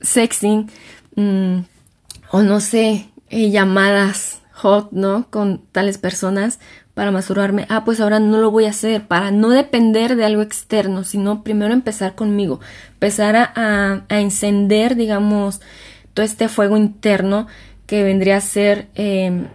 [0.00, 0.70] Sexting,
[1.16, 1.58] mm,
[2.30, 5.28] o no sé, eh, llamadas hot, ¿no?
[5.30, 6.58] Con tales personas
[6.94, 7.66] para masturbarme.
[7.68, 11.42] Ah, pues ahora no lo voy a hacer para no depender de algo externo, sino
[11.44, 12.60] primero empezar conmigo,
[12.94, 15.60] empezar a, a, encender, digamos,
[16.14, 17.46] todo este fuego interno
[17.86, 19.46] que vendría a ser eh,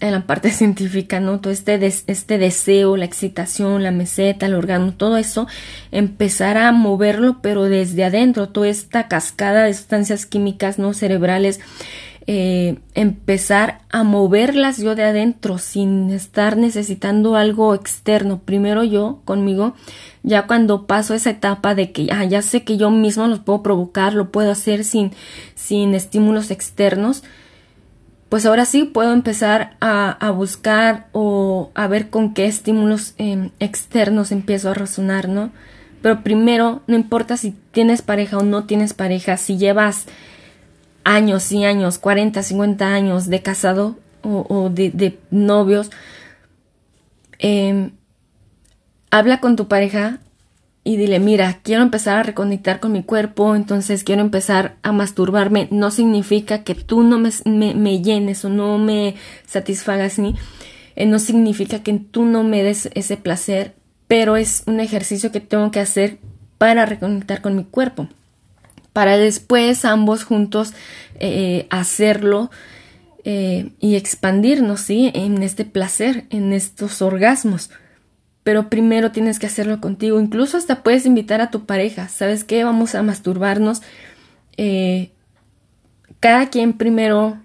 [0.00, 1.40] en la parte científica, ¿no?
[1.40, 5.46] Todo este, este deseo, la excitación, la meseta, el orgasmo, todo eso,
[5.92, 10.94] empezar a moverlo, pero desde adentro, toda esta cascada de sustancias químicas, ¿no?
[10.94, 11.60] Cerebrales,
[12.26, 18.40] eh, empezar a moverlas yo de adentro sin estar necesitando algo externo.
[18.44, 19.74] Primero yo conmigo,
[20.22, 23.62] ya cuando paso esa etapa de que ah, ya sé que yo mismo los puedo
[23.62, 25.12] provocar, lo puedo hacer sin,
[25.54, 27.24] sin estímulos externos,
[28.30, 34.30] pues ahora sí puedo empezar a, buscar o a ver con qué estímulos em, externos
[34.30, 35.50] empiezo a razonar, ¿no?
[36.00, 40.06] Pero primero, no importa si tienes pareja o no tienes pareja, si llevas
[41.02, 45.90] años y años, 40, 50 años de casado o, de, novios,
[47.40, 47.90] em,
[49.10, 50.20] habla con tu pareja
[50.82, 55.68] y dile, mira, quiero empezar a reconectar con mi cuerpo, entonces quiero empezar a masturbarme.
[55.70, 59.14] No significa que tú no me, llenes o no me
[59.46, 60.36] satisfagas ni,
[60.96, 63.74] eh, no significa que tú no me des ese placer,
[64.08, 66.18] pero es un ejercicio que tengo que hacer
[66.56, 68.08] para reconectar con mi cuerpo.
[68.94, 70.72] Para después ambos juntos
[71.20, 72.50] eh, hacerlo
[73.24, 75.10] eh, y expandirnos, ¿sí?
[75.14, 77.70] En este placer, en estos orgasmos
[78.50, 80.20] pero primero tienes que hacerlo contigo.
[80.20, 82.08] Incluso hasta puedes invitar a tu pareja.
[82.08, 82.64] ¿Sabes qué?
[82.64, 83.80] Vamos a masturbarnos.
[84.56, 85.12] Eh,
[86.18, 87.38] cada quien primero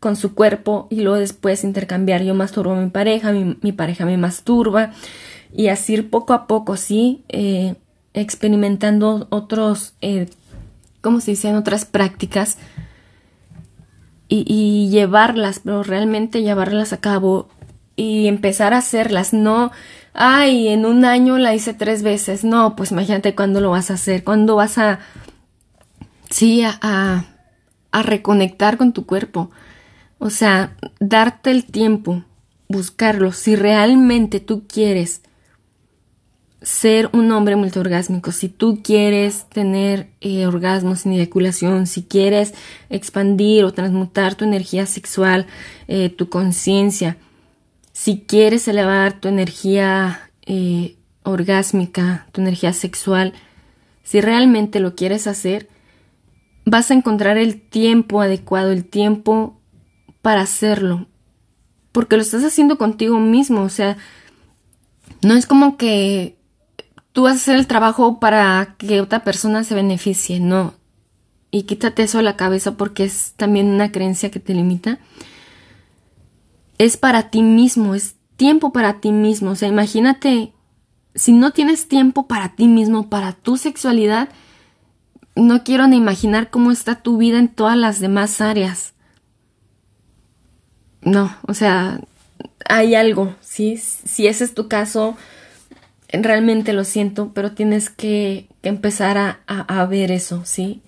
[0.00, 2.22] con su cuerpo y luego después intercambiar.
[2.24, 4.90] Yo masturbo a mi pareja, mi, pareja me masturba
[5.50, 7.24] y así poco a poco, ¿sí?
[7.30, 7.76] Eh,
[8.12, 10.28] experimentando otros, eh,
[11.00, 11.56] ¿cómo se dicen?
[11.56, 12.58] Otras prácticas
[14.28, 17.48] y, llevarlas, pero realmente llevarlas a cabo
[17.96, 19.72] y empezar a hacerlas, no,
[20.14, 23.94] ay, en un año la hice tres veces, no, pues imagínate cuándo lo vas a
[23.94, 25.00] hacer, cuándo vas a,
[26.30, 27.24] sí, a,
[27.90, 29.50] a reconectar con tu cuerpo,
[30.18, 32.24] o sea, darte el tiempo,
[32.68, 35.22] buscarlo, si realmente tú quieres
[36.62, 42.54] ser un hombre multiorgásmico, si tú quieres tener eh, orgasmos sin eyaculación, si quieres
[42.88, 45.46] expandir o transmutar tu energía sexual,
[45.88, 47.16] eh, tu conciencia,
[47.92, 53.34] si quieres elevar tu energía eh, orgásmica, tu energía sexual,
[54.02, 55.68] si realmente lo quieres hacer,
[56.64, 59.60] vas a encontrar el tiempo adecuado, el tiempo
[60.22, 61.06] para hacerlo,
[61.92, 63.96] porque lo estás haciendo contigo mismo, o sea,
[65.22, 66.36] no es como que
[67.12, 70.74] tú vas a hacer el trabajo para que otra persona se beneficie, no.
[71.50, 74.98] Y quítate eso de la cabeza porque es también una creencia que te limita.
[76.78, 79.50] Es para ti mismo, es tiempo para ti mismo.
[79.50, 80.52] O sea, imagínate,
[81.14, 84.28] si no tienes tiempo para ti mismo, para tu sexualidad,
[85.34, 88.94] no quiero ni imaginar cómo está tu vida en todas las demás áreas.
[91.02, 92.00] No, o sea,
[92.68, 93.76] hay algo, ¿sí?
[93.76, 95.16] Si ese es tu caso,
[96.12, 100.82] realmente lo siento, pero tienes que, empezar a, ver eso, ¿sí?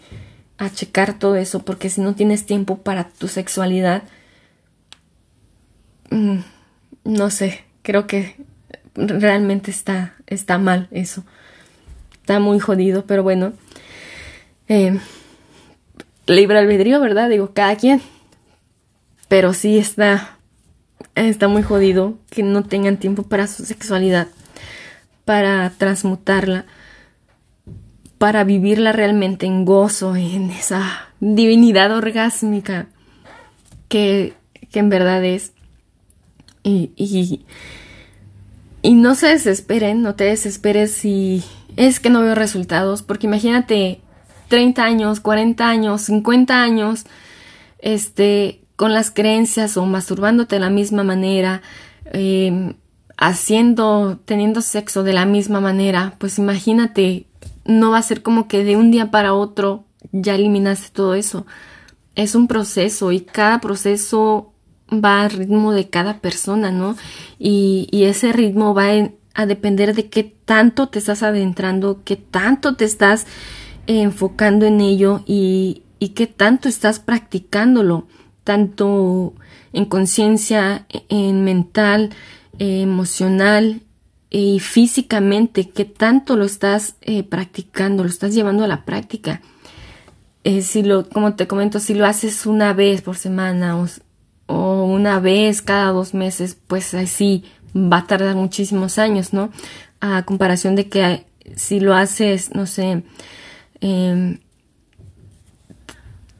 [0.58, 4.04] A checar todo eso, porque si no tienes tiempo para tu sexualidad,
[6.10, 8.36] no sé, creo que
[8.94, 11.24] realmente está, está mal eso.
[12.20, 13.52] Está muy jodido, pero bueno.
[14.68, 14.98] Eh,
[16.26, 17.28] libre albedrío, ¿verdad?
[17.28, 18.00] Digo, cada quien.
[19.28, 20.38] Pero sí está,
[21.14, 24.28] está muy jodido que no tengan tiempo para su sexualidad
[25.24, 26.66] para transmutarla,
[28.18, 32.86] para vivirla realmente en gozo, en esa divinidad orgásmica
[33.88, 34.34] que,
[34.70, 35.52] que en verdad es.
[36.64, 37.44] Y, y,
[38.82, 41.44] y no se desesperen, no te desesperes si
[41.76, 44.00] es que no veo resultados, porque imagínate
[44.48, 47.04] 30 años, 40 años, 50 años,
[47.78, 51.62] este, con las creencias o masturbándote de la misma manera,
[52.06, 52.74] eh,
[53.16, 57.26] haciendo, teniendo sexo de la misma manera, pues imagínate,
[57.64, 61.46] no va a ser como que de un día para otro ya eliminaste todo eso.
[62.14, 64.52] Es un proceso y cada proceso
[65.02, 66.96] va al ritmo de cada persona, ¿no?
[67.38, 68.88] Y, ese ritmo va
[69.34, 73.26] a depender de qué tanto te estás adentrando, qué tanto te estás
[73.86, 75.82] enfocando en ello y,
[76.14, 78.06] qué tanto estás practicándolo,
[78.44, 79.32] tanto
[79.72, 82.10] en conciencia, en mental,
[82.58, 83.80] emocional
[84.28, 89.40] y físicamente, qué tanto lo estás eh, practicando, lo estás llevando a la práctica.
[90.44, 93.86] Eh, si lo, como te comento, si lo haces una vez por semana o,
[94.46, 99.50] una vez cada dos meses, pues así va a tardar muchísimos años, ¿no?
[100.00, 101.26] A comparación de que
[101.56, 103.02] si lo haces, no sé,
[103.80, 104.38] em,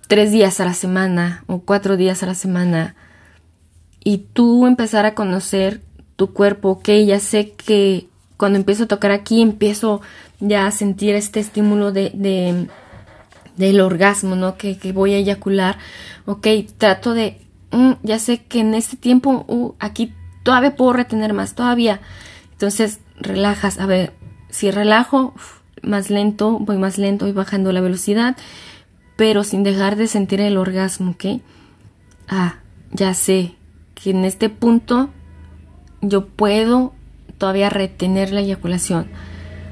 [0.07, 2.95] tres días a la semana o cuatro días a la semana
[4.03, 5.83] y tú empezar a conocer
[6.17, 10.03] tu cuerpo, ok, ya sé que cuando empiezo a tocar aquí empiezo
[10.41, 12.69] ya a sentir este estímulo de, de
[13.57, 14.57] del orgasmo, ¿no?
[14.57, 15.79] Que, que, voy a eyacular,
[16.27, 16.47] ok,
[16.77, 17.41] trato de,
[17.75, 20.12] mm, ya sé que en este tiempo, uh, aquí
[20.43, 22.01] todavía puedo retener más, todavía.
[22.53, 24.12] Entonces, relajas, a ver,
[24.51, 25.35] si relajo,
[25.83, 28.37] más lento, voy más lento, voy bajando la velocidad,
[29.16, 31.41] pero sin dejar de sentir el orgasmo, ¿ok?
[32.29, 32.57] Ah,
[32.93, 33.55] ya sé
[33.95, 35.11] que en este punto
[36.01, 36.95] yo puedo
[37.39, 39.09] todavía retener la eyaculación.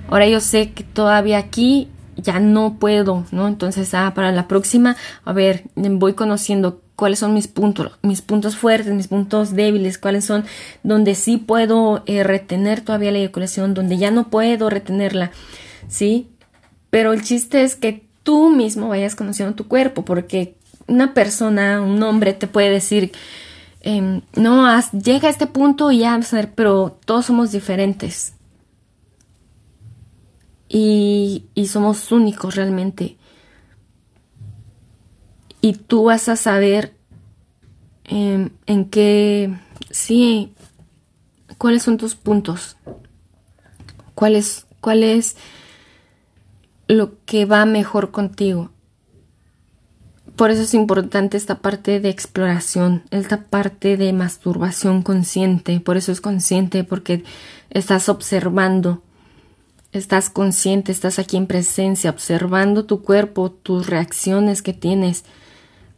[0.09, 3.49] Ahora yo sé que todavía aquí ya no puedo, ¿no?
[3.49, 8.55] Entonces, ah, para la próxima, a ver, voy conociendo cuáles son mis puntos, mis puntos
[8.57, 10.45] fuertes, mis puntos débiles, cuáles son
[10.85, 15.33] donde sí puedo eh, retener todavía la eyaculación, donde ya no puedo retenerla,
[15.89, 16.29] ¿sí?
[16.91, 20.55] Pero el chiste es que tú mismo vayas conociendo tu cuerpo, porque
[20.87, 23.13] una persona, un hombre te puede decir,
[23.85, 26.21] Em, no, llega a este punto y ya,
[26.55, 28.35] pero todos somos diferentes.
[30.69, 33.17] Y, y somos únicos realmente.
[35.63, 36.93] Y tú vas a saber
[38.05, 39.57] em, en qué,
[39.91, 40.53] sí,
[41.57, 42.77] cuáles son tus puntos,
[44.15, 45.37] cuál es, cuál es
[46.89, 48.71] lo que va mejor contigo.
[50.35, 55.79] Por eso es importante esta parte de exploración, esta parte de masturbación consciente.
[55.79, 57.23] Por eso es consciente, porque
[57.71, 59.03] estás observando,
[59.93, 65.25] estás consciente, estás aquí en presencia, observando tu cuerpo, tus reacciones que tienes.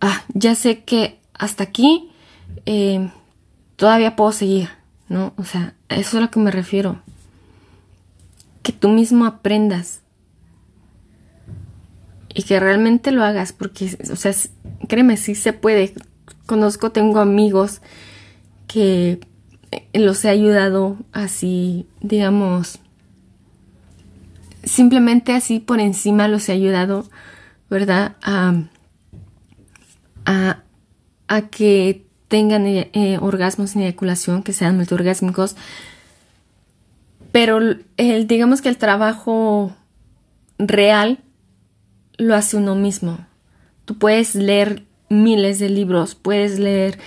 [0.06, 2.10] Ah, ya sé que hasta aquí
[2.66, 3.08] eh,
[3.76, 4.68] todavía puedo seguir,
[5.08, 5.32] ¿no?
[5.38, 7.00] O sea, eso es a lo que me refiero.
[8.62, 10.02] Que tú mismo aprendas
[12.34, 14.34] y que realmente lo hagas, porque, o sea,
[14.88, 15.94] créeme, sí se puede.
[16.44, 17.80] Conozco, tengo amigos
[18.66, 19.20] que
[19.94, 22.78] los he ayudado así, digamos,
[24.64, 27.08] simplemente así por encima los he ayudado,
[27.70, 28.16] ¿verdad?
[28.20, 28.64] A,
[30.24, 30.62] a,
[31.50, 35.56] que tengan eh, orgasmos sin eyaculación, que sean multiorgásmicos.
[37.32, 37.58] Pero
[37.96, 39.74] el, digamos que el trabajo
[40.58, 41.18] real
[42.16, 43.26] lo hace uno mismo.
[43.84, 46.98] Tú puedes leer miles de libros, puedes leer,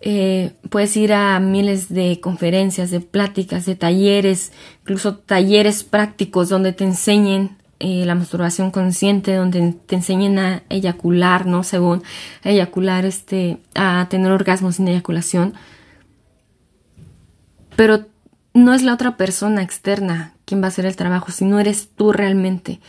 [0.00, 4.52] eh, puedes ir a miles de conferencias, de pláticas, de talleres,
[4.82, 11.46] incluso talleres prácticos donde te enseñen eh, la masturbación consciente, donde te enseñen a eyacular,
[11.46, 11.62] ¿no?
[11.62, 12.02] Según
[12.44, 15.54] eyacular, este, a tener orgasmos sin eyaculación.
[17.76, 18.04] Pero
[18.52, 22.12] no es la otra persona externa quien va a hacer el trabajo, sino eres tú
[22.12, 22.80] realmente.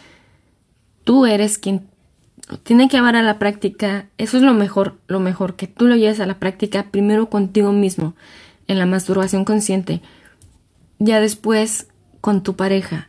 [1.05, 1.87] Tú eres quien
[2.63, 4.07] tiene que llevar a la práctica.
[4.17, 7.71] Eso es lo mejor, lo mejor, que tú lo lleves a la práctica primero contigo
[7.71, 8.13] mismo,
[8.67, 10.01] en la masturbación consciente.
[10.99, 11.87] Ya después
[12.19, 13.07] con tu pareja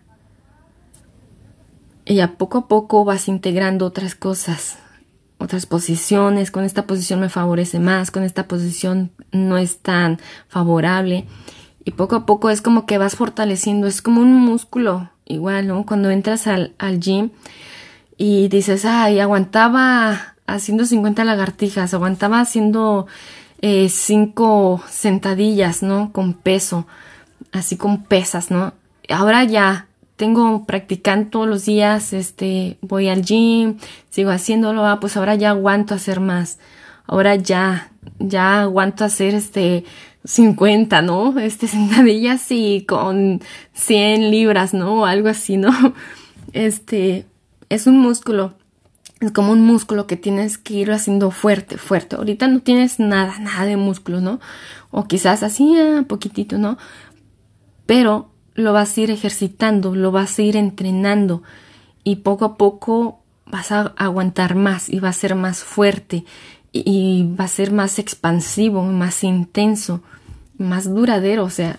[2.05, 4.79] y a poco a poco vas integrando otras cosas,
[5.39, 11.27] otras posiciones, con esta posición me favorece más, con esta posición no es tan favorable.
[11.85, 15.85] Y poco a poco es como que vas fortaleciendo, es como un músculo, igual, ¿no?
[15.85, 17.31] Cuando entras al, al gym
[18.17, 23.07] y dices, ay, aguantaba haciendo 50 lagartijas, aguantaba haciendo
[23.61, 26.13] eh, 5 sentadillas, ¿no?
[26.13, 26.87] Con peso,
[27.51, 28.75] así con pesas, ¿no?
[29.09, 29.87] Ahora ya
[30.23, 35.51] tengo practicando todos los días, este, voy al gym, sigo haciéndolo, ah, pues ahora ya
[35.51, 36.61] aguanto hacer más.
[37.09, 39.85] Ahora ya, ya aguanto hacer este
[40.23, 41.37] 50, ¿no?
[41.41, 43.41] Este sentadillas y con
[43.73, 45.01] 100 libras, ¿no?
[45.01, 45.71] O algo así, ¿no?
[46.53, 47.27] Este,
[47.69, 48.55] es un músculo.
[49.19, 52.15] Es como un músculo que tienes que ir haciendo fuerte, fuerte.
[52.15, 54.39] Ahorita no tienes nada, nada de músculo, ¿no?
[54.93, 56.79] O quizás así, ah, poquitito, ¿no?
[57.87, 61.43] Pero lo vas a ir ejercitando, lo vas a ir entrenando
[62.05, 66.25] y poco a poco vas a aguantar más y va a ser más fuerte
[66.73, 70.03] y, va a ser más expansivo, más intenso,
[70.57, 71.79] más duradero, o sea,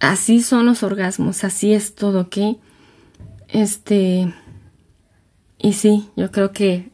[0.00, 2.56] así son los orgasmos, así es todo, ¿ok?
[3.48, 4.32] Este,
[5.58, 6.88] y sí, yo creo que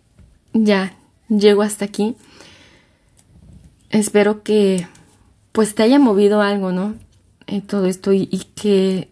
[0.52, 0.94] ya
[1.28, 2.16] llego hasta aquí.
[3.90, 4.88] Espero que
[5.52, 6.94] pues te haya movido algo, ¿no?
[7.46, 9.10] Y todo esto y, que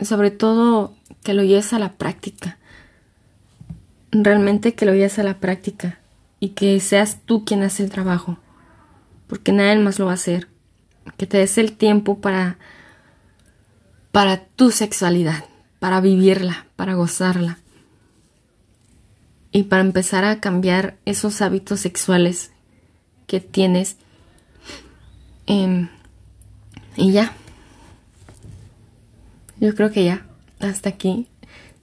[0.00, 2.58] sobre todo que lo lleves a la práctica.
[4.10, 5.98] Realmente que lo lleves a la práctica
[6.40, 8.36] y que seas tú quien hace el trabajo,
[9.26, 10.48] porque nadie más lo va a hacer.
[11.16, 12.58] Que te des el tiempo para
[14.12, 15.46] para tu sexualidad,
[15.80, 17.58] para vivirla, para gozarla.
[19.50, 22.52] Y para empezar a cambiar esos hábitos sexuales
[23.26, 23.96] que tienes.
[25.46, 25.88] Em,
[26.96, 27.34] y ya,
[29.66, 30.26] yo creo que ya,
[30.58, 31.28] hasta aquí.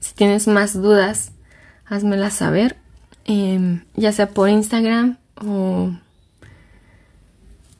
[0.02, 1.32] Si tienes más dudas,
[1.86, 2.76] házmelas saber,
[3.24, 5.92] em, ya sea por Instagram o,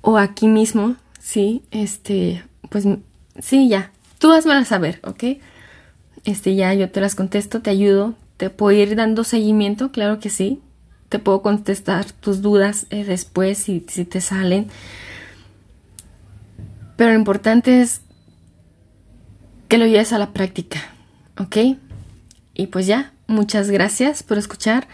[0.02, 2.86] o aquí mismo, sí, este, pues
[3.40, 5.24] sí, ya, tú házmelas saber, ¿ok?
[6.24, 10.30] Este, ya yo te las contesto, te ayudo, te puedo ir dando seguimiento, claro que
[10.30, 10.62] sí,
[11.10, 14.70] te puedo contestar tus dudas eh, después si, si te salen.
[16.96, 18.02] Pero lo importante es
[19.70, 20.82] que lo lleves a la práctica,
[21.38, 21.78] ¿ok?
[22.56, 24.88] Y pues ya, muchas gracias por escuchar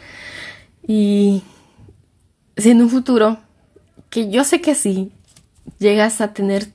[0.86, 1.42] y
[2.58, 3.40] si en un futuro,
[4.10, 5.12] que yo sé que sí,
[5.80, 6.68] llegas a tener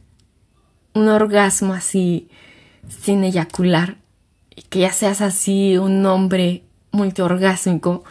[0.95, 2.29] un orgasmo así
[2.89, 3.99] sin eyacular
[4.57, 8.03] y que ya seas así un hombre multiorgásmico,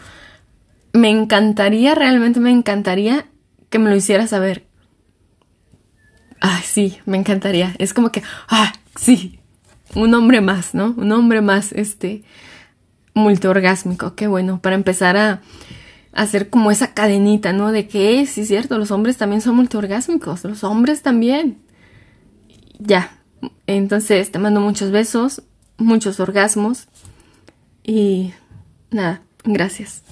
[0.94, 3.26] me encantaría, realmente me encantaría
[3.70, 4.66] que me lo hicieras saber.
[6.40, 7.76] Ay, sí, me encantaría.
[7.80, 9.39] Es como que, ah, sí,
[9.96, 10.94] un hombre más, ¿no?
[10.98, 12.24] Un hombre más, este,
[13.14, 14.16] multiorgásmico.
[14.16, 15.42] Qué bueno, para empezar a
[16.14, 17.72] hacer como esa cadenita, ¿no?
[17.72, 21.58] De que, sí, es cierto, los hombres también son multiorgásmicos, los hombres también.
[22.80, 23.12] Ya,
[23.68, 25.44] entonces te mando muchos besos,
[25.78, 26.88] muchos orgasmos
[27.84, 28.34] y
[28.92, 30.04] nada, gracias.